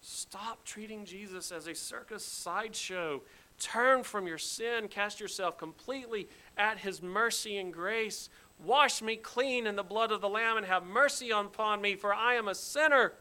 Stop 0.00 0.64
treating 0.64 1.04
Jesus 1.04 1.50
as 1.50 1.66
a 1.66 1.74
circus 1.74 2.24
sideshow 2.24 3.22
Turn 3.58 4.04
from 4.04 4.26
your 4.26 4.38
sin, 4.38 4.86
cast 4.88 5.18
yourself 5.18 5.58
completely 5.58 6.28
at 6.56 6.78
his 6.78 7.02
mercy 7.02 7.58
and 7.58 7.72
grace. 7.72 8.28
Wash 8.64 9.02
me 9.02 9.16
clean 9.16 9.66
in 9.66 9.74
the 9.74 9.82
blood 9.82 10.12
of 10.12 10.20
the 10.20 10.28
Lamb 10.28 10.56
and 10.56 10.66
have 10.66 10.84
mercy 10.84 11.30
upon 11.30 11.80
me, 11.80 11.96
for 11.96 12.14
I 12.14 12.34
am 12.34 12.46
a 12.46 12.54
sinner. 12.54 13.14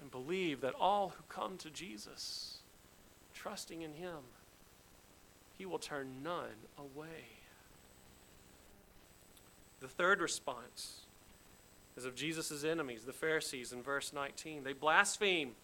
And 0.00 0.10
believe 0.10 0.60
that 0.62 0.74
all 0.74 1.10
who 1.10 1.22
come 1.28 1.56
to 1.58 1.70
Jesus, 1.70 2.58
trusting 3.34 3.82
in 3.82 3.94
him, 3.94 4.18
he 5.58 5.66
will 5.66 5.78
turn 5.78 6.22
none 6.22 6.54
away. 6.78 7.26
The 9.80 9.88
third 9.88 10.20
response 10.20 11.00
is 11.96 12.04
of 12.04 12.14
Jesus' 12.14 12.64
enemies, 12.64 13.04
the 13.04 13.12
Pharisees, 13.12 13.72
in 13.72 13.82
verse 13.82 14.12
19. 14.12 14.64
They 14.64 14.72
blaspheme 14.72 15.54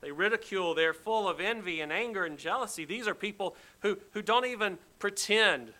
they 0.00 0.12
ridicule. 0.12 0.74
They're 0.74 0.94
full 0.94 1.28
of 1.28 1.40
envy 1.40 1.80
and 1.80 1.92
anger 1.92 2.24
and 2.24 2.38
jealousy. 2.38 2.84
These 2.84 3.08
are 3.08 3.14
people 3.14 3.56
who, 3.80 3.98
who 4.12 4.22
don't 4.22 4.46
even 4.46 4.78
pretend. 4.98 5.72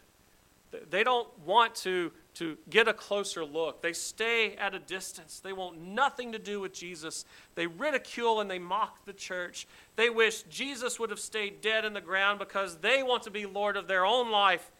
They 0.90 1.04
don't 1.04 1.28
want 1.44 1.74
to, 1.76 2.12
to 2.36 2.56
get 2.68 2.88
a 2.88 2.92
closer 2.92 3.44
look. 3.44 3.82
They 3.82 3.92
stay 3.92 4.56
at 4.56 4.74
a 4.74 4.78
distance. 4.78 5.40
They 5.40 5.52
want 5.52 5.80
nothing 5.80 6.32
to 6.32 6.38
do 6.38 6.60
with 6.60 6.72
Jesus. 6.72 7.24
They 7.54 7.66
ridicule 7.66 8.40
and 8.40 8.50
they 8.50 8.58
mock 8.58 9.04
the 9.04 9.12
church. 9.12 9.66
They 9.96 10.10
wish 10.10 10.42
Jesus 10.44 10.98
would 10.98 11.10
have 11.10 11.20
stayed 11.20 11.60
dead 11.60 11.84
in 11.84 11.94
the 11.94 12.00
ground 12.00 12.38
because 12.38 12.76
they 12.76 13.02
want 13.02 13.22
to 13.24 13.30
be 13.30 13.46
Lord 13.46 13.76
of 13.76 13.88
their 13.88 14.04
own 14.04 14.30
life. 14.30 14.70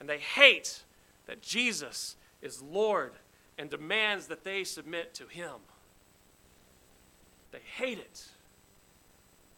And 0.00 0.08
they 0.08 0.18
hate 0.18 0.82
that 1.26 1.42
Jesus 1.42 2.16
is 2.42 2.62
Lord 2.62 3.12
and 3.58 3.70
demands 3.70 4.26
that 4.26 4.44
they 4.44 4.62
submit 4.64 5.14
to 5.14 5.26
Him. 5.26 5.54
They 7.52 7.62
hate 7.76 7.98
it 7.98 8.28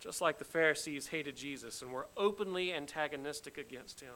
just 0.01 0.21
like 0.21 0.39
the 0.39 0.45
Pharisees 0.45 1.09
hated 1.09 1.37
Jesus 1.37 1.83
and 1.83 1.93
were 1.93 2.07
openly 2.17 2.73
antagonistic 2.73 3.59
against 3.59 4.01
him. 4.01 4.15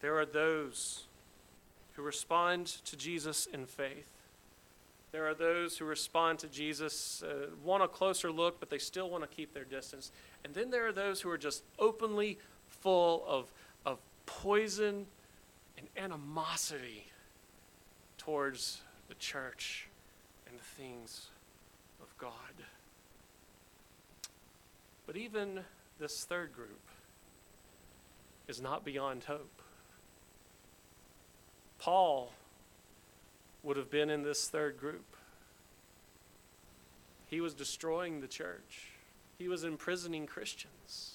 There 0.00 0.18
are 0.18 0.26
those 0.26 1.04
who 1.96 2.02
respond 2.02 2.66
to 2.66 2.96
Jesus 2.96 3.46
in 3.46 3.66
faith. 3.66 4.06
There 5.12 5.26
are 5.26 5.34
those 5.34 5.78
who 5.78 5.86
respond 5.86 6.38
to 6.40 6.48
Jesus, 6.48 7.22
uh, 7.22 7.46
want 7.64 7.82
a 7.82 7.88
closer 7.88 8.30
look, 8.30 8.60
but 8.60 8.68
they 8.68 8.78
still 8.78 9.08
want 9.08 9.28
to 9.28 9.34
keep 9.34 9.54
their 9.54 9.64
distance. 9.64 10.12
And 10.44 10.52
then 10.52 10.70
there 10.70 10.86
are 10.86 10.92
those 10.92 11.22
who 11.22 11.30
are 11.30 11.38
just 11.38 11.62
openly 11.78 12.38
full 12.68 13.24
of, 13.26 13.50
of 13.86 13.98
poison 14.26 15.06
and 15.78 15.86
animosity 15.96 17.06
towards 18.18 18.82
the 19.08 19.14
church 19.14 19.88
and 20.48 20.58
the 20.58 20.64
things 20.64 21.28
of 22.02 22.16
God. 22.18 22.32
But 25.06 25.16
even 25.16 25.60
this 25.98 26.24
third 26.24 26.52
group 26.52 26.90
is 28.48 28.60
not 28.60 28.84
beyond 28.84 29.24
hope. 29.24 29.55
Paul 31.86 32.32
would 33.62 33.76
have 33.76 33.92
been 33.92 34.10
in 34.10 34.24
this 34.24 34.48
third 34.48 34.76
group. 34.76 35.16
He 37.28 37.40
was 37.40 37.54
destroying 37.54 38.20
the 38.20 38.26
church, 38.26 38.90
he 39.38 39.46
was 39.46 39.62
imprisoning 39.62 40.26
Christians. 40.26 41.12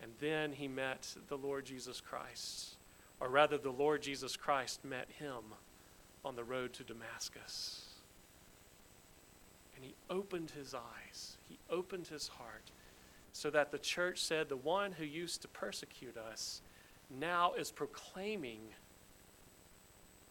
And 0.00 0.12
then 0.20 0.52
he 0.52 0.68
met 0.68 1.16
the 1.28 1.36
Lord 1.36 1.64
Jesus 1.64 2.00
Christ. 2.00 2.76
Or 3.18 3.28
rather, 3.28 3.58
the 3.58 3.72
Lord 3.72 4.02
Jesus 4.02 4.36
Christ 4.36 4.84
met 4.84 5.08
him 5.18 5.42
on 6.24 6.36
the 6.36 6.44
road 6.44 6.72
to 6.74 6.84
Damascus. 6.84 7.86
And 9.74 9.84
he 9.84 9.94
opened 10.08 10.52
his 10.52 10.74
eyes 10.74 11.38
he 11.48 11.58
opened 11.68 12.06
his 12.06 12.28
heart 12.28 12.70
so 13.32 13.50
that 13.50 13.72
the 13.72 13.78
church 13.78 14.22
said, 14.22 14.48
The 14.48 14.56
one 14.56 14.92
who 14.92 15.04
used 15.04 15.42
to 15.42 15.48
persecute 15.48 16.16
us 16.16 16.62
now 17.10 17.54
is 17.54 17.72
proclaiming 17.72 18.60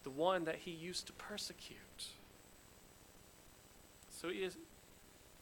the 0.03 0.09
one 0.09 0.45
that 0.45 0.57
he 0.57 0.71
used 0.71 1.07
to 1.07 1.13
persecute. 1.13 1.77
So 4.09 4.29
it 4.29 4.37
is, 4.37 4.57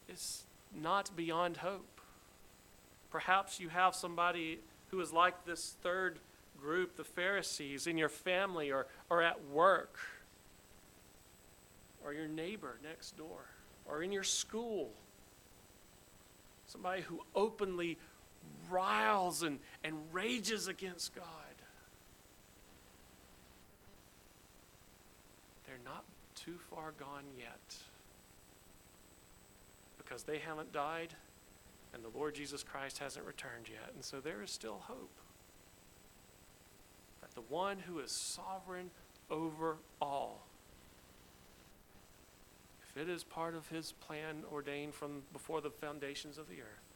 it's 0.08 0.44
not 0.74 1.16
beyond 1.16 1.58
hope. 1.58 2.02
Perhaps 3.12 3.60
you 3.60 3.70
have 3.70 3.96
somebody 3.96 4.60
who 4.90 5.00
is 5.02 5.12
like 5.12 5.46
this 5.46 5.76
third 5.82 6.20
group, 6.60 6.96
the 6.96 7.04
Pharisees, 7.04 7.88
in 7.88 7.98
your 7.98 8.10
family 8.10 8.72
or, 8.72 8.88
or 9.10 9.22
at 9.22 9.46
work, 9.50 9.98
or 12.04 12.14
your 12.14 12.28
neighbor 12.28 12.78
next 12.84 13.18
door, 13.18 13.46
or 13.86 14.04
in 14.04 14.12
your 14.12 14.24
school 14.24 14.92
somebody 16.72 17.02
who 17.02 17.22
openly 17.36 17.98
riles 18.70 19.44
and, 19.44 19.60
and 19.84 19.96
rages 20.12 20.68
against 20.68 21.14
God. 21.14 21.26
They're 25.68 25.76
not 25.84 26.06
too 26.44 26.58
far 26.70 26.94
gone 26.98 27.26
yet 27.38 27.76
because 29.98 30.24
they 30.24 30.40
haven't 30.40 30.72
died 30.72 31.14
and 31.94 32.04
the 32.04 32.18
Lord 32.18 32.36
Jesus 32.36 32.64
Christ 32.64 33.00
hasn't 33.00 33.26
returned 33.26 33.68
yet. 33.70 33.92
And 33.94 34.04
so 34.04 34.20
there 34.20 34.42
is 34.42 34.52
still 34.52 34.82
hope 34.88 35.12
that 37.22 37.36
the 37.36 37.42
one 37.42 37.80
who 37.80 38.00
is 38.00 38.12
sovereign 38.12 38.90
over 39.30 39.78
all, 40.02 40.46
if 42.90 43.02
it 43.02 43.10
is 43.10 43.24
part 43.24 43.56
of 43.56 43.68
his 43.70 43.92
plan 43.94 44.44
ordained 44.52 44.94
from 44.94 45.24
before 45.34 45.62
the 45.62 45.70
foundations 45.70 46.38
of 46.38 46.50
the 46.50 46.62
earth, 46.62 46.92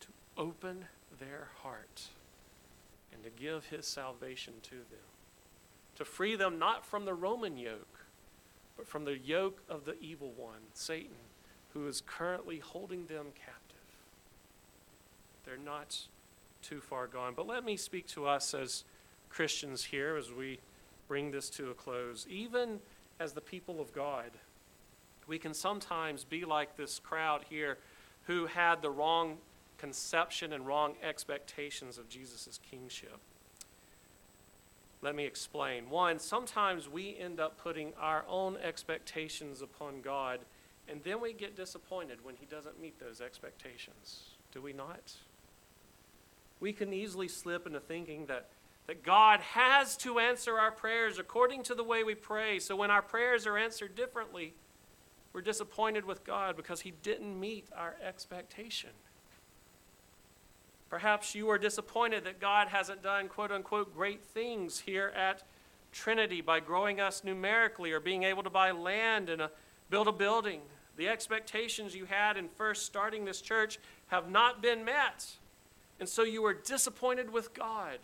to 0.00 0.08
open 0.36 0.84
their 1.18 1.48
heart 1.62 2.08
and 3.12 3.22
to 3.24 3.30
give 3.30 3.66
his 3.66 3.86
salvation 3.86 4.54
to 4.62 4.76
them, 4.76 5.08
to 5.96 6.04
free 6.04 6.36
them 6.36 6.58
not 6.58 6.84
from 6.84 7.04
the 7.04 7.14
Roman 7.14 7.56
yoke, 7.56 7.99
but 8.80 8.88
from 8.88 9.04
the 9.04 9.18
yoke 9.18 9.60
of 9.68 9.84
the 9.84 9.94
evil 10.00 10.32
one, 10.38 10.62
Satan, 10.72 11.10
who 11.74 11.86
is 11.86 12.00
currently 12.06 12.60
holding 12.60 13.04
them 13.04 13.26
captive. 13.34 13.76
They're 15.44 15.58
not 15.58 15.98
too 16.62 16.80
far 16.80 17.06
gone. 17.06 17.34
But 17.36 17.46
let 17.46 17.62
me 17.62 17.76
speak 17.76 18.06
to 18.08 18.26
us 18.26 18.54
as 18.54 18.84
Christians 19.28 19.84
here 19.84 20.16
as 20.16 20.32
we 20.32 20.60
bring 21.08 21.30
this 21.30 21.50
to 21.50 21.68
a 21.68 21.74
close. 21.74 22.26
Even 22.30 22.80
as 23.18 23.34
the 23.34 23.42
people 23.42 23.82
of 23.82 23.92
God, 23.92 24.30
we 25.26 25.38
can 25.38 25.52
sometimes 25.52 26.24
be 26.24 26.46
like 26.46 26.78
this 26.78 26.98
crowd 26.98 27.44
here 27.50 27.76
who 28.22 28.46
had 28.46 28.80
the 28.80 28.90
wrong 28.90 29.36
conception 29.76 30.54
and 30.54 30.66
wrong 30.66 30.94
expectations 31.02 31.98
of 31.98 32.08
Jesus' 32.08 32.58
kingship. 32.70 33.20
Let 35.02 35.14
me 35.14 35.24
explain. 35.24 35.88
One, 35.88 36.18
sometimes 36.18 36.88
we 36.88 37.16
end 37.16 37.40
up 37.40 37.58
putting 37.58 37.92
our 37.98 38.24
own 38.28 38.58
expectations 38.58 39.62
upon 39.62 40.02
God, 40.02 40.40
and 40.88 41.02
then 41.02 41.20
we 41.20 41.32
get 41.32 41.56
disappointed 41.56 42.18
when 42.22 42.36
He 42.36 42.44
doesn't 42.44 42.80
meet 42.80 43.00
those 43.00 43.20
expectations. 43.20 44.34
Do 44.52 44.60
we 44.60 44.72
not? 44.72 45.14
We 46.60 46.74
can 46.74 46.92
easily 46.92 47.28
slip 47.28 47.66
into 47.66 47.80
thinking 47.80 48.26
that, 48.26 48.50
that 48.88 49.02
God 49.02 49.40
has 49.40 49.96
to 49.98 50.18
answer 50.18 50.58
our 50.58 50.70
prayers 50.70 51.18
according 51.18 51.62
to 51.64 51.74
the 51.74 51.84
way 51.84 52.04
we 52.04 52.14
pray. 52.14 52.58
So 52.58 52.76
when 52.76 52.90
our 52.90 53.00
prayers 53.00 53.46
are 53.46 53.56
answered 53.56 53.94
differently, 53.94 54.52
we're 55.32 55.40
disappointed 55.40 56.04
with 56.04 56.24
God 56.24 56.56
because 56.56 56.82
He 56.82 56.92
didn't 57.02 57.38
meet 57.40 57.68
our 57.74 57.96
expectation. 58.06 58.90
Perhaps 60.90 61.36
you 61.36 61.48
are 61.48 61.58
disappointed 61.58 62.24
that 62.24 62.40
God 62.40 62.66
hasn't 62.68 63.02
done 63.02 63.28
quote 63.28 63.52
unquote 63.52 63.94
great 63.94 64.24
things 64.24 64.80
here 64.80 65.12
at 65.16 65.44
Trinity 65.92 66.40
by 66.40 66.58
growing 66.58 67.00
us 67.00 67.22
numerically 67.22 67.92
or 67.92 68.00
being 68.00 68.24
able 68.24 68.42
to 68.42 68.50
buy 68.50 68.72
land 68.72 69.28
and 69.28 69.40
a, 69.40 69.50
build 69.88 70.08
a 70.08 70.12
building. 70.12 70.60
The 70.96 71.08
expectations 71.08 71.94
you 71.94 72.06
had 72.06 72.36
in 72.36 72.48
first 72.48 72.86
starting 72.86 73.24
this 73.24 73.40
church 73.40 73.78
have 74.08 74.28
not 74.28 74.60
been 74.60 74.84
met. 74.84 75.26
And 76.00 76.08
so 76.08 76.24
you 76.24 76.44
are 76.44 76.54
disappointed 76.54 77.32
with 77.32 77.54
God. 77.54 77.98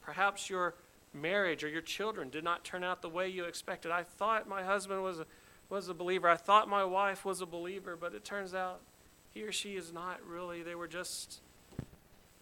Perhaps 0.00 0.48
your 0.48 0.74
marriage 1.12 1.62
or 1.62 1.68
your 1.68 1.82
children 1.82 2.30
did 2.30 2.42
not 2.42 2.64
turn 2.64 2.82
out 2.82 3.02
the 3.02 3.08
way 3.08 3.28
you 3.28 3.44
expected. 3.44 3.90
I 3.90 4.02
thought 4.02 4.48
my 4.48 4.62
husband 4.62 5.02
was 5.02 5.20
a, 5.20 5.26
was 5.68 5.88
a 5.88 5.94
believer. 5.94 6.28
I 6.28 6.36
thought 6.36 6.68
my 6.68 6.84
wife 6.84 7.24
was 7.24 7.40
a 7.42 7.46
believer, 7.46 7.96
but 7.96 8.14
it 8.14 8.24
turns 8.24 8.54
out 8.54 8.80
he 9.34 9.42
or 9.42 9.52
she 9.52 9.76
is 9.76 9.92
not 9.92 10.20
really. 10.26 10.62
They 10.62 10.74
were 10.74 10.88
just 10.88 11.40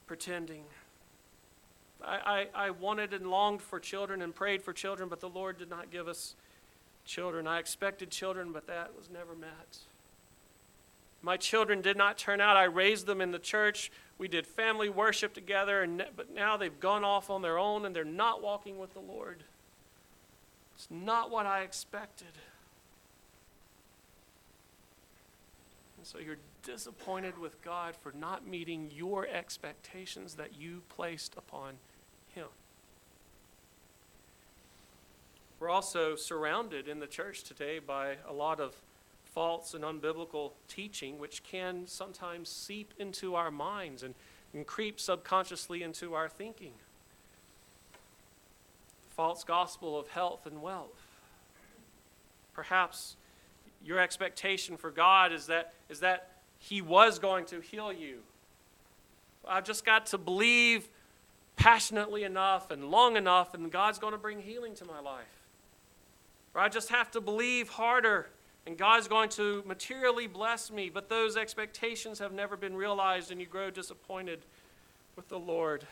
pretending. 0.07 0.65
I, 2.05 2.47
I, 2.55 2.67
I, 2.67 2.71
wanted 2.71 3.13
and 3.13 3.31
longed 3.31 3.63
for 3.63 3.79
children 3.79 4.23
and 4.23 4.35
prayed 4.35 4.63
for 4.63 4.73
children, 4.73 5.09
but 5.09 5.21
the 5.21 5.29
Lord 5.29 5.59
did 5.59 5.71
not 5.71 5.91
give 5.91 6.09
us 6.09 6.35
children. 7.05 7.47
I 7.47 7.59
expected 7.59 8.11
children, 8.11 8.53
but 8.53 8.67
that 8.67 8.97
was 8.97 9.11
never 9.11 9.35
met. 9.35 9.79
My 11.23 11.37
children 11.37 11.83
did 11.83 11.97
not 11.97 12.17
turn 12.17 12.41
out. 12.41 12.57
I 12.57 12.65
raised 12.65 13.07
them 13.07 13.21
in 13.21 13.31
the 13.31 13.39
church. 13.39 13.93
We 14.17 14.27
did 14.27 14.47
family 14.47 14.89
worship 14.89 15.35
together, 15.35 15.83
and, 15.83 16.05
but 16.17 16.35
now 16.35 16.57
they've 16.57 16.81
gone 16.81 17.05
off 17.05 17.29
on 17.29 17.43
their 17.43 17.59
own 17.59 17.85
and 17.85 17.95
they're 17.95 18.05
not 18.05 18.43
walking 18.43 18.79
with 18.79 18.95
the 18.95 19.01
Lord. 19.01 19.45
It's 20.75 20.89
not 20.91 21.31
what 21.31 21.45
I 21.45 21.61
expected. 21.61 22.33
And 25.99 26.07
so 26.07 26.19
you're 26.19 26.39
disappointed 26.63 27.39
with 27.39 27.63
God 27.63 27.95
for 27.97 28.13
not 28.13 28.47
meeting 28.47 28.91
your 28.95 29.27
expectations 29.27 30.35
that 30.35 30.61
you 30.61 30.83
placed 30.89 31.35
upon 31.37 31.75
Him. 32.35 32.47
We're 35.59 35.71
also 35.71 36.17
surrounded 36.17 36.89
in 36.89 37.01
the 37.01 37.07
church 37.07 37.43
today 37.43 37.79
by 37.79 38.17
a 38.27 38.33
lot 38.33 38.61
of 38.61 38.75
false 39.25 39.75
and 39.75 39.85
unbiblical 39.85 40.53
teaching, 40.69 41.19
which 41.19 41.43
can 41.43 41.87
sometimes 41.87 42.49
seep 42.49 42.95
into 42.99 43.35
our 43.35 43.51
minds 43.51 44.03
and, 44.03 44.15
and 44.55 44.67
creep 44.67 44.99
subconsciously 44.99 45.83
into 45.83 46.15
our 46.15 46.29
thinking. 46.29 46.73
False 49.11 49.45
gospel 49.45 49.99
of 49.99 50.09
health 50.09 50.47
and 50.47 50.63
wealth. 50.63 51.07
Perhaps 52.55 53.17
your 53.85 53.99
expectation 53.99 54.77
for 54.77 54.91
God 54.91 55.33
is 55.33 55.47
that, 55.47 55.75
is 55.89 56.01
that 56.01 56.30
he 56.61 56.81
was 56.81 57.19
going 57.19 57.47
to 57.47 57.61
heal 57.61 57.93
you. 57.93 58.21
I've 59.49 59.65
just 59.65 59.85
got 59.85 60.07
to 60.07 60.19
believe 60.19 60.89
passionately 61.57 62.23
enough 62.23 62.71
and 62.71 62.91
long 62.91 63.17
enough, 63.17 63.55
and 63.55 63.73
God's 63.73 63.99
going 63.99 64.13
to 64.13 64.19
bring 64.19 64.41
healing 64.41 64.75
to 64.77 64.85
my 64.85 65.01
life. 65.01 65.25
Or 66.55 66.61
I 66.61 66.69
just 66.69 66.91
have 66.91 67.11
to 67.13 67.21
believe 67.21 67.71
harder, 67.71 68.29
and 68.67 68.77
God's 68.77 69.09
going 69.09 69.31
to 69.31 69.63
materially 69.67 70.27
bless 70.27 70.71
me, 70.71 70.91
but 70.91 71.09
those 71.09 71.37
expectations 71.37 72.19
have 72.19 72.33
never 72.33 72.57
been 72.57 72.77
realized, 72.77 73.33
and 73.33 73.41
you 73.41 73.47
grow 73.47 73.71
disappointed 73.71 74.41
with 75.17 75.29
the 75.29 75.39
Lord. 75.39 75.87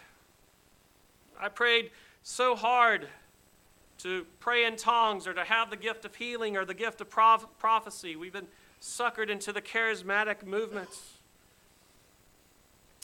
I 1.40 1.48
prayed 1.48 1.90
so 2.22 2.54
hard 2.54 3.08
to 3.98 4.26
pray 4.38 4.64
in 4.64 4.76
tongues 4.76 5.26
or 5.26 5.34
to 5.34 5.44
have 5.44 5.70
the 5.70 5.76
gift 5.76 6.04
of 6.04 6.14
healing 6.14 6.56
or 6.56 6.64
the 6.64 6.74
gift 6.74 7.00
of 7.00 7.08
prophecy. 7.58 8.16
We've 8.16 8.32
been 8.32 8.46
suckered 8.80 9.30
into 9.30 9.52
the 9.52 9.62
charismatic 9.62 10.44
movements. 10.44 11.18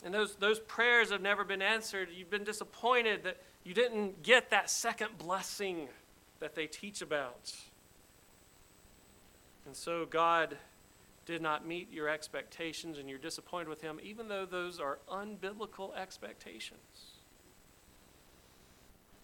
And 0.03 0.13
those, 0.13 0.35
those 0.35 0.59
prayers 0.59 1.09
have 1.11 1.21
never 1.21 1.43
been 1.43 1.61
answered. 1.61 2.09
You've 2.15 2.29
been 2.29 2.43
disappointed 2.43 3.23
that 3.23 3.37
you 3.63 3.73
didn't 3.73 4.21
get 4.23 4.51
that 4.51 4.69
second 4.69 5.17
blessing 5.17 5.87
that 6.39 6.53
they 6.53 6.67
teach 6.67 7.01
about. 7.01 7.53
And 9.65 9.75
so 9.75 10.05
God 10.05 10.57
did 11.25 11.41
not 11.41 11.65
meet 11.65 11.91
your 11.91 12.07
expectations 12.07 12.99
and 12.99 13.09
you're 13.09 13.17
disappointed 13.17 13.67
with 13.67 13.81
Him, 13.81 13.99
even 14.03 14.27
though 14.27 14.45
those 14.45 14.79
are 14.79 14.99
unbiblical 15.11 15.95
expectations. 15.97 17.15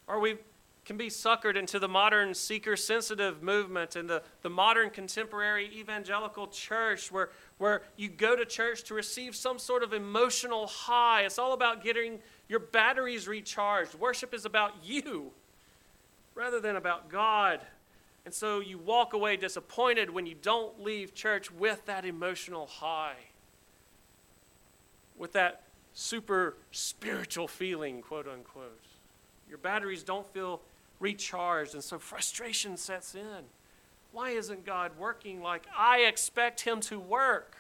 Or 0.08 0.20
we 0.20 0.38
can 0.86 0.98
be 0.98 1.10
suckered 1.10 1.56
into 1.56 1.78
the 1.78 1.88
modern 1.88 2.34
seeker 2.34 2.76
sensitive 2.76 3.44
movement 3.44 3.96
and 3.96 4.10
the, 4.10 4.24
the 4.42 4.50
modern 4.50 4.90
contemporary 4.90 5.70
evangelical 5.74 6.48
church 6.48 7.12
where, 7.12 7.30
where 7.60 7.84
you 7.98 8.10
go 8.10 8.36
to 8.36 8.46
church 8.46 8.84
to 8.84 8.94
receive 8.94 9.36
some 9.36 9.60
sort 9.60 9.84
of 9.84 9.94
emotional 9.94 10.66
high. 10.66 11.22
It's 11.22 11.38
all 11.38 11.54
about 11.54 11.84
getting 11.84 12.20
your 12.50 12.60
batteries 12.60 13.28
recharged. 13.28 13.94
Worship 13.96 14.34
is 14.34 14.44
about 14.44 14.74
you 14.84 15.32
rather 16.34 16.60
than 16.60 16.76
about 16.76 17.10
God. 17.10 17.62
And 18.26 18.34
so 18.34 18.60
you 18.60 18.78
walk 18.78 19.14
away 19.14 19.38
disappointed 19.38 20.10
when 20.10 20.26
you 20.26 20.36
don't 20.42 20.82
leave 20.82 21.14
church 21.14 21.52
with 21.52 21.86
that 21.86 22.06
emotional 22.06 22.66
high, 22.66 23.18
with 25.18 25.34
that 25.34 25.64
super 25.94 26.56
spiritual 26.72 27.48
feeling, 27.48 28.02
quote 28.02 28.28
unquote. 28.28 28.80
Your 29.48 29.58
batteries 29.58 30.04
don't 30.04 30.32
feel 30.34 30.62
recharged. 31.02 31.74
And 31.74 31.84
so 31.84 32.00
frustration 32.00 32.78
sets 32.78 33.16
in. 33.16 33.44
Why 34.12 34.32
isn't 34.32 34.66
God 34.66 34.92
working 34.98 35.42
like 35.42 35.66
I 35.76 36.00
expect 36.00 36.62
Him 36.62 36.80
to 36.82 37.00
work? 37.00 37.58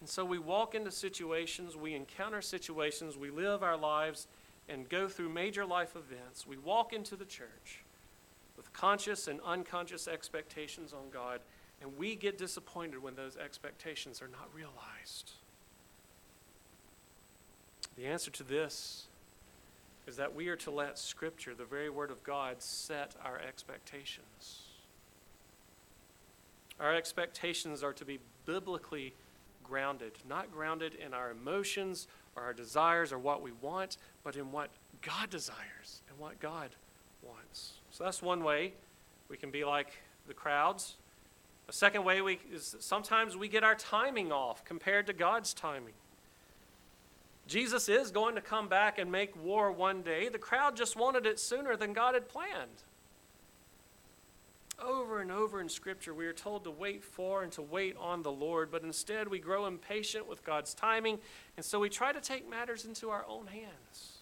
And 0.00 0.08
so 0.08 0.24
we 0.24 0.38
walk 0.38 0.74
into 0.74 0.90
situations, 0.92 1.74
we 1.74 1.94
encounter 1.94 2.40
situations, 2.40 3.16
we 3.16 3.30
live 3.30 3.62
our 3.62 3.76
lives 3.76 4.28
and 4.68 4.88
go 4.88 5.08
through 5.08 5.30
major 5.30 5.64
life 5.64 5.96
events. 5.96 6.46
We 6.46 6.56
walk 6.58 6.92
into 6.92 7.16
the 7.16 7.24
church 7.24 7.82
with 8.56 8.72
conscious 8.72 9.26
and 9.26 9.40
unconscious 9.44 10.06
expectations 10.06 10.92
on 10.92 11.10
God, 11.12 11.40
and 11.82 11.96
we 11.98 12.14
get 12.14 12.38
disappointed 12.38 13.02
when 13.02 13.16
those 13.16 13.36
expectations 13.36 14.22
are 14.22 14.28
not 14.28 14.48
realized. 14.54 15.32
The 17.96 18.06
answer 18.06 18.30
to 18.30 18.42
this 18.42 19.06
is 20.06 20.16
that 20.16 20.34
we 20.34 20.48
are 20.48 20.56
to 20.56 20.70
let 20.70 20.98
Scripture, 20.98 21.54
the 21.54 21.64
very 21.64 21.90
Word 21.90 22.10
of 22.10 22.22
God, 22.22 22.62
set 22.62 23.14
our 23.24 23.40
expectations. 23.40 24.62
Our 26.78 26.94
expectations 26.94 27.82
are 27.82 27.94
to 27.94 28.04
be 28.04 28.18
biblically 28.44 29.14
grounded, 29.64 30.12
not 30.28 30.52
grounded 30.52 30.94
in 30.94 31.14
our 31.14 31.30
emotions 31.30 32.06
or 32.36 32.42
our 32.42 32.52
desires 32.52 33.12
or 33.12 33.18
what 33.18 33.42
we 33.42 33.50
want, 33.60 33.96
but 34.22 34.36
in 34.36 34.52
what 34.52 34.70
God 35.02 35.30
desires 35.30 36.02
and 36.08 36.18
what 36.18 36.38
God 36.38 36.70
wants. 37.22 37.72
So 37.90 38.04
that's 38.04 38.22
one 38.22 38.44
way 38.44 38.74
We 39.28 39.36
can 39.36 39.50
be 39.50 39.64
like 39.64 39.88
the 40.28 40.34
crowds. 40.34 40.94
A 41.68 41.72
second 41.72 42.04
way 42.04 42.20
we, 42.20 42.38
is 42.52 42.76
sometimes 42.78 43.36
we 43.36 43.48
get 43.48 43.64
our 43.64 43.74
timing 43.74 44.30
off 44.30 44.64
compared 44.64 45.06
to 45.08 45.12
God's 45.12 45.52
timing. 45.52 45.94
Jesus 47.46 47.88
is 47.88 48.10
going 48.10 48.34
to 48.34 48.40
come 48.40 48.68
back 48.68 48.98
and 48.98 49.10
make 49.10 49.40
war 49.42 49.70
one 49.70 50.02
day. 50.02 50.28
The 50.28 50.38
crowd 50.38 50.76
just 50.76 50.96
wanted 50.96 51.26
it 51.26 51.38
sooner 51.38 51.76
than 51.76 51.92
God 51.92 52.14
had 52.14 52.28
planned. 52.28 52.82
Over 54.82 55.22
and 55.22 55.32
over 55.32 55.60
in 55.60 55.68
Scripture, 55.68 56.12
we 56.12 56.26
are 56.26 56.34
told 56.34 56.64
to 56.64 56.70
wait 56.70 57.02
for 57.02 57.42
and 57.42 57.52
to 57.52 57.62
wait 57.62 57.96
on 57.98 58.22
the 58.22 58.32
Lord, 58.32 58.70
but 58.70 58.82
instead 58.82 59.28
we 59.28 59.38
grow 59.38 59.66
impatient 59.66 60.28
with 60.28 60.44
God's 60.44 60.74
timing, 60.74 61.18
and 61.56 61.64
so 61.64 61.80
we 61.80 61.88
try 61.88 62.12
to 62.12 62.20
take 62.20 62.48
matters 62.48 62.84
into 62.84 63.08
our 63.08 63.24
own 63.26 63.46
hands. 63.46 64.18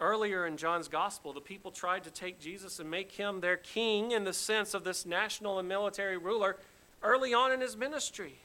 Earlier 0.00 0.46
in 0.46 0.56
John's 0.56 0.88
Gospel, 0.88 1.32
the 1.32 1.40
people 1.40 1.70
tried 1.70 2.04
to 2.04 2.10
take 2.10 2.40
Jesus 2.40 2.78
and 2.78 2.88
make 2.88 3.12
him 3.12 3.40
their 3.40 3.56
king 3.56 4.12
in 4.12 4.24
the 4.24 4.32
sense 4.32 4.72
of 4.72 4.84
this 4.84 5.04
national 5.04 5.58
and 5.58 5.68
military 5.68 6.16
ruler 6.16 6.56
early 7.02 7.34
on 7.34 7.52
in 7.52 7.60
his 7.60 7.76
ministry. 7.76 8.38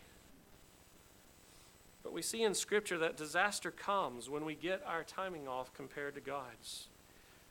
We 2.13 2.21
see 2.21 2.43
in 2.43 2.53
Scripture 2.53 2.99
that 2.99 3.17
disaster 3.17 3.71
comes 3.71 4.29
when 4.29 4.45
we 4.45 4.53
get 4.53 4.83
our 4.85 5.03
timing 5.03 5.47
off 5.47 5.73
compared 5.73 6.13
to 6.13 6.21
God's. 6.21 6.87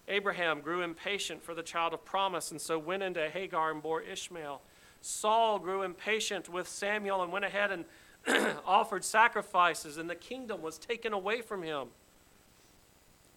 Abraham 0.07 0.61
grew 0.61 0.83
impatient 0.83 1.43
for 1.43 1.53
the 1.53 1.65
child 1.65 1.93
of 1.93 2.05
promise 2.05 2.53
and 2.53 2.61
so 2.61 2.79
went 2.79 3.03
into 3.03 3.29
Hagar 3.29 3.73
and 3.73 3.83
bore 3.83 4.03
Ishmael. 4.03 4.63
Saul 5.01 5.59
grew 5.59 5.83
impatient 5.83 6.49
with 6.49 6.69
Samuel 6.69 7.23
and 7.25 7.33
went 7.33 7.45
ahead 7.45 7.73
and 7.73 7.85
offered 8.65 9.05
sacrifices, 9.05 9.97
and 9.99 10.09
the 10.09 10.15
kingdom 10.15 10.63
was 10.63 10.79
taken 10.79 11.13
away 11.13 11.41
from 11.41 11.65
him. 11.65 11.89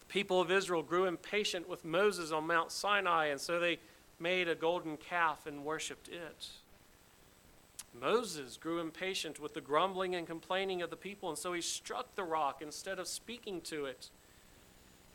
The 0.02 0.06
people 0.06 0.40
of 0.40 0.52
Israel 0.52 0.84
grew 0.84 1.06
impatient 1.06 1.68
with 1.68 1.84
Moses 1.84 2.32
on 2.32 2.46
Mount 2.46 2.72
Sinai, 2.72 3.28
and 3.28 3.42
so 3.42 3.60
they 3.60 3.80
made 4.20 4.48
a 4.48 4.54
golden 4.54 4.96
calf 4.96 5.48
and 5.48 5.66
worshiped 5.66 6.08
it. 6.08 6.50
Moses 8.00 8.58
grew 8.58 8.80
impatient 8.80 9.40
with 9.40 9.54
the 9.54 9.62
grumbling 9.62 10.16
and 10.16 10.28
complaining 10.28 10.82
of 10.82 10.90
the 10.90 10.96
people, 10.96 11.30
and 11.30 11.38
so 11.38 11.54
he 11.54 11.62
struck 11.62 12.16
the 12.16 12.24
rock 12.24 12.62
instead 12.62 13.00
of 13.00 13.08
speaking 13.08 13.62
to 13.62 13.86
it. 13.86 14.10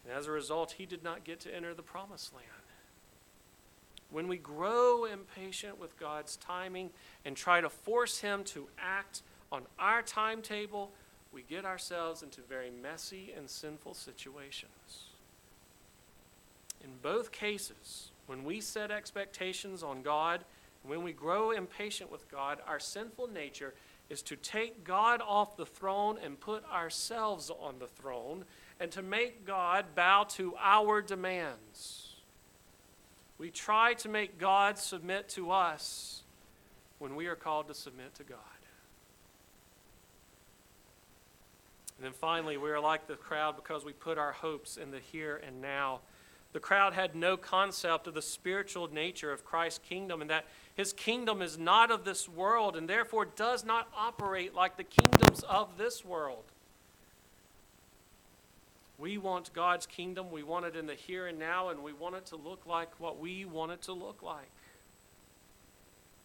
And 0.04 0.14
as 0.16 0.26
a 0.26 0.30
result, 0.30 0.72
he 0.72 0.86
did 0.86 1.04
not 1.04 1.24
get 1.24 1.40
to 1.40 1.54
enter 1.54 1.74
the 1.74 1.82
promised 1.82 2.34
land. 2.34 2.46
When 4.10 4.26
we 4.26 4.38
grow 4.38 5.04
impatient 5.04 5.78
with 5.78 5.98
God's 5.98 6.36
timing 6.36 6.90
and 7.24 7.36
try 7.36 7.60
to 7.60 7.68
force 7.68 8.20
him 8.20 8.42
to 8.44 8.68
act 8.78 9.22
on 9.52 9.62
our 9.78 10.02
timetable, 10.02 10.90
we 11.32 11.42
get 11.42 11.64
ourselves 11.64 12.22
into 12.22 12.40
very 12.40 12.70
messy 12.70 13.32
and 13.36 13.48
sinful 13.48 13.94
situations. 13.94 15.04
In 16.82 16.90
both 17.02 17.30
cases, 17.30 18.10
when 18.26 18.42
we 18.44 18.60
set 18.60 18.90
expectations 18.90 19.82
on 19.82 20.02
God, 20.02 20.44
when 20.82 21.02
we 21.02 21.12
grow 21.12 21.50
impatient 21.50 22.10
with 22.10 22.30
God, 22.30 22.58
our 22.66 22.80
sinful 22.80 23.28
nature 23.28 23.74
is 24.08 24.22
to 24.22 24.36
take 24.36 24.82
God 24.84 25.20
off 25.26 25.56
the 25.56 25.66
throne 25.66 26.18
and 26.22 26.38
put 26.38 26.64
ourselves 26.70 27.50
on 27.50 27.78
the 27.78 27.86
throne 27.86 28.44
and 28.80 28.90
to 28.92 29.02
make 29.02 29.46
God 29.46 29.94
bow 29.94 30.24
to 30.30 30.54
our 30.58 31.02
demands. 31.02 32.16
We 33.38 33.50
try 33.50 33.94
to 33.94 34.08
make 34.08 34.38
God 34.38 34.78
submit 34.78 35.28
to 35.30 35.50
us 35.50 36.22
when 36.98 37.14
we 37.14 37.26
are 37.26 37.36
called 37.36 37.68
to 37.68 37.74
submit 37.74 38.14
to 38.16 38.24
God. 38.24 38.38
And 41.96 42.06
then 42.06 42.12
finally, 42.12 42.56
we 42.56 42.70
are 42.70 42.80
like 42.80 43.06
the 43.06 43.14
crowd 43.14 43.56
because 43.56 43.84
we 43.84 43.92
put 43.92 44.16
our 44.16 44.32
hopes 44.32 44.78
in 44.78 44.90
the 44.90 44.98
here 44.98 45.40
and 45.46 45.60
now. 45.60 46.00
The 46.52 46.60
crowd 46.60 46.94
had 46.94 47.14
no 47.14 47.36
concept 47.36 48.06
of 48.06 48.14
the 48.14 48.22
spiritual 48.22 48.92
nature 48.92 49.32
of 49.32 49.44
Christ's 49.44 49.80
kingdom 49.88 50.20
and 50.20 50.30
that 50.30 50.46
his 50.74 50.92
kingdom 50.92 51.42
is 51.42 51.58
not 51.58 51.90
of 51.90 52.04
this 52.04 52.28
world 52.28 52.76
and 52.76 52.88
therefore 52.88 53.24
does 53.24 53.64
not 53.64 53.88
operate 53.96 54.54
like 54.54 54.76
the 54.76 54.84
kingdoms 54.84 55.42
of 55.44 55.78
this 55.78 56.04
world. 56.04 56.44
We 58.98 59.16
want 59.16 59.52
God's 59.54 59.86
kingdom. 59.86 60.30
We 60.30 60.42
want 60.42 60.66
it 60.66 60.76
in 60.76 60.86
the 60.86 60.94
here 60.94 61.26
and 61.26 61.38
now, 61.38 61.70
and 61.70 61.82
we 61.82 61.94
want 61.94 62.16
it 62.16 62.26
to 62.26 62.36
look 62.36 62.66
like 62.66 62.88
what 63.00 63.18
we 63.18 63.46
want 63.46 63.72
it 63.72 63.80
to 63.82 63.92
look 63.92 64.22
like. 64.22 64.50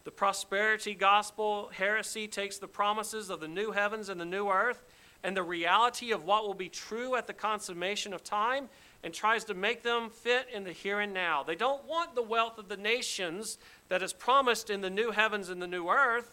The 0.04 0.10
prosperity 0.10 0.94
gospel 0.94 1.70
heresy 1.72 2.28
takes 2.28 2.58
the 2.58 2.68
promises 2.68 3.30
of 3.30 3.40
the 3.40 3.48
new 3.48 3.72
heavens 3.72 4.08
and 4.08 4.20
the 4.20 4.26
new 4.26 4.50
earth 4.50 4.84
and 5.24 5.36
the 5.36 5.42
reality 5.42 6.12
of 6.12 6.24
what 6.24 6.46
will 6.46 6.54
be 6.54 6.68
true 6.68 7.16
at 7.16 7.26
the 7.26 7.32
consummation 7.32 8.12
of 8.12 8.22
time 8.22 8.68
and 9.02 9.12
tries 9.12 9.44
to 9.44 9.54
make 9.54 9.82
them 9.82 10.10
fit 10.10 10.46
in 10.52 10.64
the 10.64 10.72
here 10.72 11.00
and 11.00 11.14
now. 11.14 11.42
They 11.42 11.54
don't 11.54 11.86
want 11.86 12.14
the 12.14 12.22
wealth 12.22 12.58
of 12.58 12.68
the 12.68 12.76
nations 12.76 13.58
that 13.88 14.02
is 14.02 14.12
promised 14.12 14.70
in 14.70 14.80
the 14.80 14.90
new 14.90 15.10
heavens 15.10 15.48
and 15.48 15.60
the 15.60 15.66
new 15.66 15.88
earth, 15.88 16.32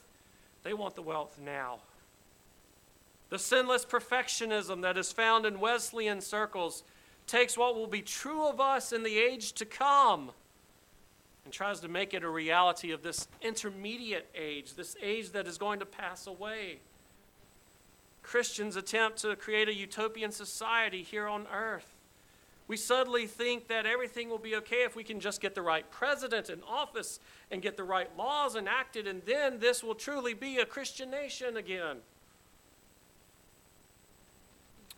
they 0.64 0.74
want 0.74 0.96
the 0.96 1.02
wealth 1.02 1.40
now. 1.44 1.80
The 3.30 3.40
sinless 3.40 3.86
perfectionism 3.86 4.82
that 4.82 4.98
is 4.98 5.12
found 5.12 5.46
in 5.46 5.60
Wesleyan 5.60 6.22
circles 6.22 6.84
takes 7.28 7.58
what 7.58 7.76
will 7.76 7.88
be 7.88 8.02
true 8.02 8.48
of 8.48 8.60
us 8.60 8.94
in 8.94 9.04
the 9.04 9.18
age 9.18 9.54
to 9.54 9.66
come 9.66 10.32
and 11.44 11.54
tries 11.54 11.80
to 11.82 11.88
make 11.88 12.14
it 12.14 12.24
a 12.24 12.30
reality 12.30 12.92
of 12.92 13.04
this 13.04 13.28
intermediate 13.42 14.30
age, 14.36 14.76
this 14.76 14.96
age 15.02 15.32
that 15.32 15.48
is 15.48 15.58
going 15.58 15.80
to 15.80 15.86
pass 15.86 16.28
away. 16.28 16.80
Christians 18.22 18.76
attempt 18.76 19.18
to 19.20 19.36
create 19.36 19.68
a 19.68 19.74
utopian 19.74 20.32
society 20.32 21.04
here 21.04 21.28
on 21.28 21.46
earth. 21.54 21.93
We 22.74 22.78
suddenly 22.78 23.28
think 23.28 23.68
that 23.68 23.86
everything 23.86 24.30
will 24.30 24.40
be 24.40 24.56
okay 24.56 24.84
if 24.84 24.96
we 24.96 25.04
can 25.04 25.20
just 25.20 25.42
get 25.42 25.54
the 25.54 25.62
right 25.62 25.86
president 25.92 26.50
in 26.50 26.64
office 26.64 27.20
and 27.52 27.62
get 27.62 27.78
the 27.78 27.84
right 27.84 28.10
laws 28.18 28.56
enacted, 28.56 29.06
and 29.06 29.22
then 29.28 29.60
this 29.60 29.84
will 29.84 29.94
truly 29.94 30.34
be 30.34 30.58
a 30.58 30.66
Christian 30.66 31.12
nation 31.12 31.56
again. 31.56 31.98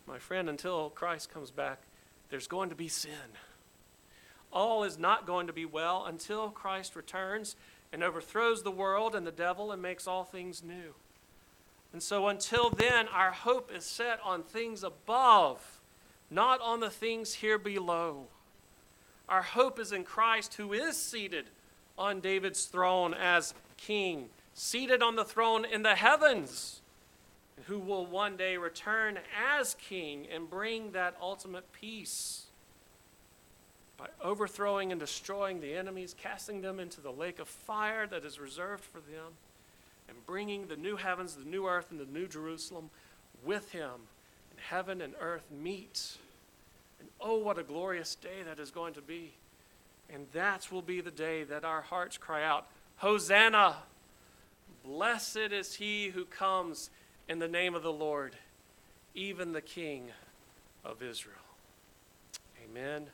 My 0.06 0.18
friend, 0.18 0.48
until 0.48 0.88
Christ 0.88 1.28
comes 1.28 1.50
back, 1.50 1.82
there's 2.30 2.46
going 2.46 2.70
to 2.70 2.74
be 2.74 2.88
sin. 2.88 3.36
All 4.50 4.82
is 4.82 4.96
not 4.96 5.26
going 5.26 5.46
to 5.46 5.52
be 5.52 5.66
well 5.66 6.06
until 6.06 6.48
Christ 6.48 6.96
returns 6.96 7.56
and 7.92 8.02
overthrows 8.02 8.62
the 8.62 8.70
world 8.70 9.14
and 9.14 9.26
the 9.26 9.30
devil 9.30 9.70
and 9.70 9.82
makes 9.82 10.06
all 10.06 10.24
things 10.24 10.62
new. 10.62 10.94
And 11.92 12.02
so 12.02 12.28
until 12.28 12.70
then, 12.70 13.06
our 13.08 13.32
hope 13.32 13.70
is 13.70 13.84
set 13.84 14.18
on 14.24 14.44
things 14.44 14.82
above, 14.82 15.75
not 16.30 16.60
on 16.60 16.80
the 16.80 16.90
things 16.90 17.34
here 17.34 17.58
below. 17.58 18.26
Our 19.28 19.42
hope 19.42 19.78
is 19.78 19.92
in 19.92 20.04
Christ, 20.04 20.54
who 20.54 20.72
is 20.72 20.96
seated 20.96 21.46
on 21.98 22.20
David's 22.20 22.66
throne 22.66 23.14
as 23.14 23.54
king, 23.76 24.28
seated 24.54 25.02
on 25.02 25.16
the 25.16 25.24
throne 25.24 25.64
in 25.64 25.82
the 25.82 25.94
heavens 25.94 26.80
who 27.64 27.78
will 27.78 28.06
one 28.06 28.36
day 28.36 28.56
return 28.56 29.18
as 29.58 29.74
king 29.74 30.26
and 30.32 30.48
bring 30.48 30.92
that 30.92 31.16
ultimate 31.20 31.72
peace 31.72 32.42
by 33.96 34.06
overthrowing 34.22 34.92
and 34.92 35.00
destroying 35.00 35.60
the 35.60 35.74
enemies, 35.74 36.14
casting 36.20 36.60
them 36.60 36.78
into 36.78 37.00
the 37.00 37.10
lake 37.10 37.38
of 37.38 37.48
fire 37.48 38.06
that 38.06 38.24
is 38.24 38.38
reserved 38.38 38.84
for 38.84 39.00
them, 39.00 39.32
and 40.08 40.26
bringing 40.26 40.66
the 40.66 40.76
new 40.76 40.96
heavens, 40.96 41.34
the 41.34 41.48
new 41.48 41.66
earth, 41.66 41.90
and 41.90 41.98
the 41.98 42.04
new 42.04 42.28
Jerusalem 42.28 42.90
with 43.42 43.72
him. 43.72 43.92
Heaven 44.58 45.00
and 45.00 45.14
earth 45.20 45.44
meet. 45.50 46.16
And 47.00 47.08
oh, 47.20 47.38
what 47.38 47.58
a 47.58 47.62
glorious 47.62 48.14
day 48.14 48.42
that 48.44 48.58
is 48.58 48.70
going 48.70 48.94
to 48.94 49.02
be. 49.02 49.32
And 50.12 50.26
that 50.32 50.70
will 50.70 50.82
be 50.82 51.00
the 51.00 51.10
day 51.10 51.44
that 51.44 51.64
our 51.64 51.82
hearts 51.82 52.16
cry 52.16 52.44
out, 52.44 52.66
Hosanna! 52.96 53.76
Blessed 54.84 55.52
is 55.52 55.74
he 55.74 56.08
who 56.08 56.24
comes 56.24 56.90
in 57.28 57.40
the 57.40 57.48
name 57.48 57.74
of 57.74 57.82
the 57.82 57.92
Lord, 57.92 58.36
even 59.14 59.52
the 59.52 59.60
King 59.60 60.10
of 60.84 61.02
Israel. 61.02 61.34
Amen 62.64 63.06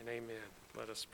and 0.00 0.08
amen. 0.08 0.36
Let 0.76 0.90
us 0.90 1.04
pray. 1.04 1.06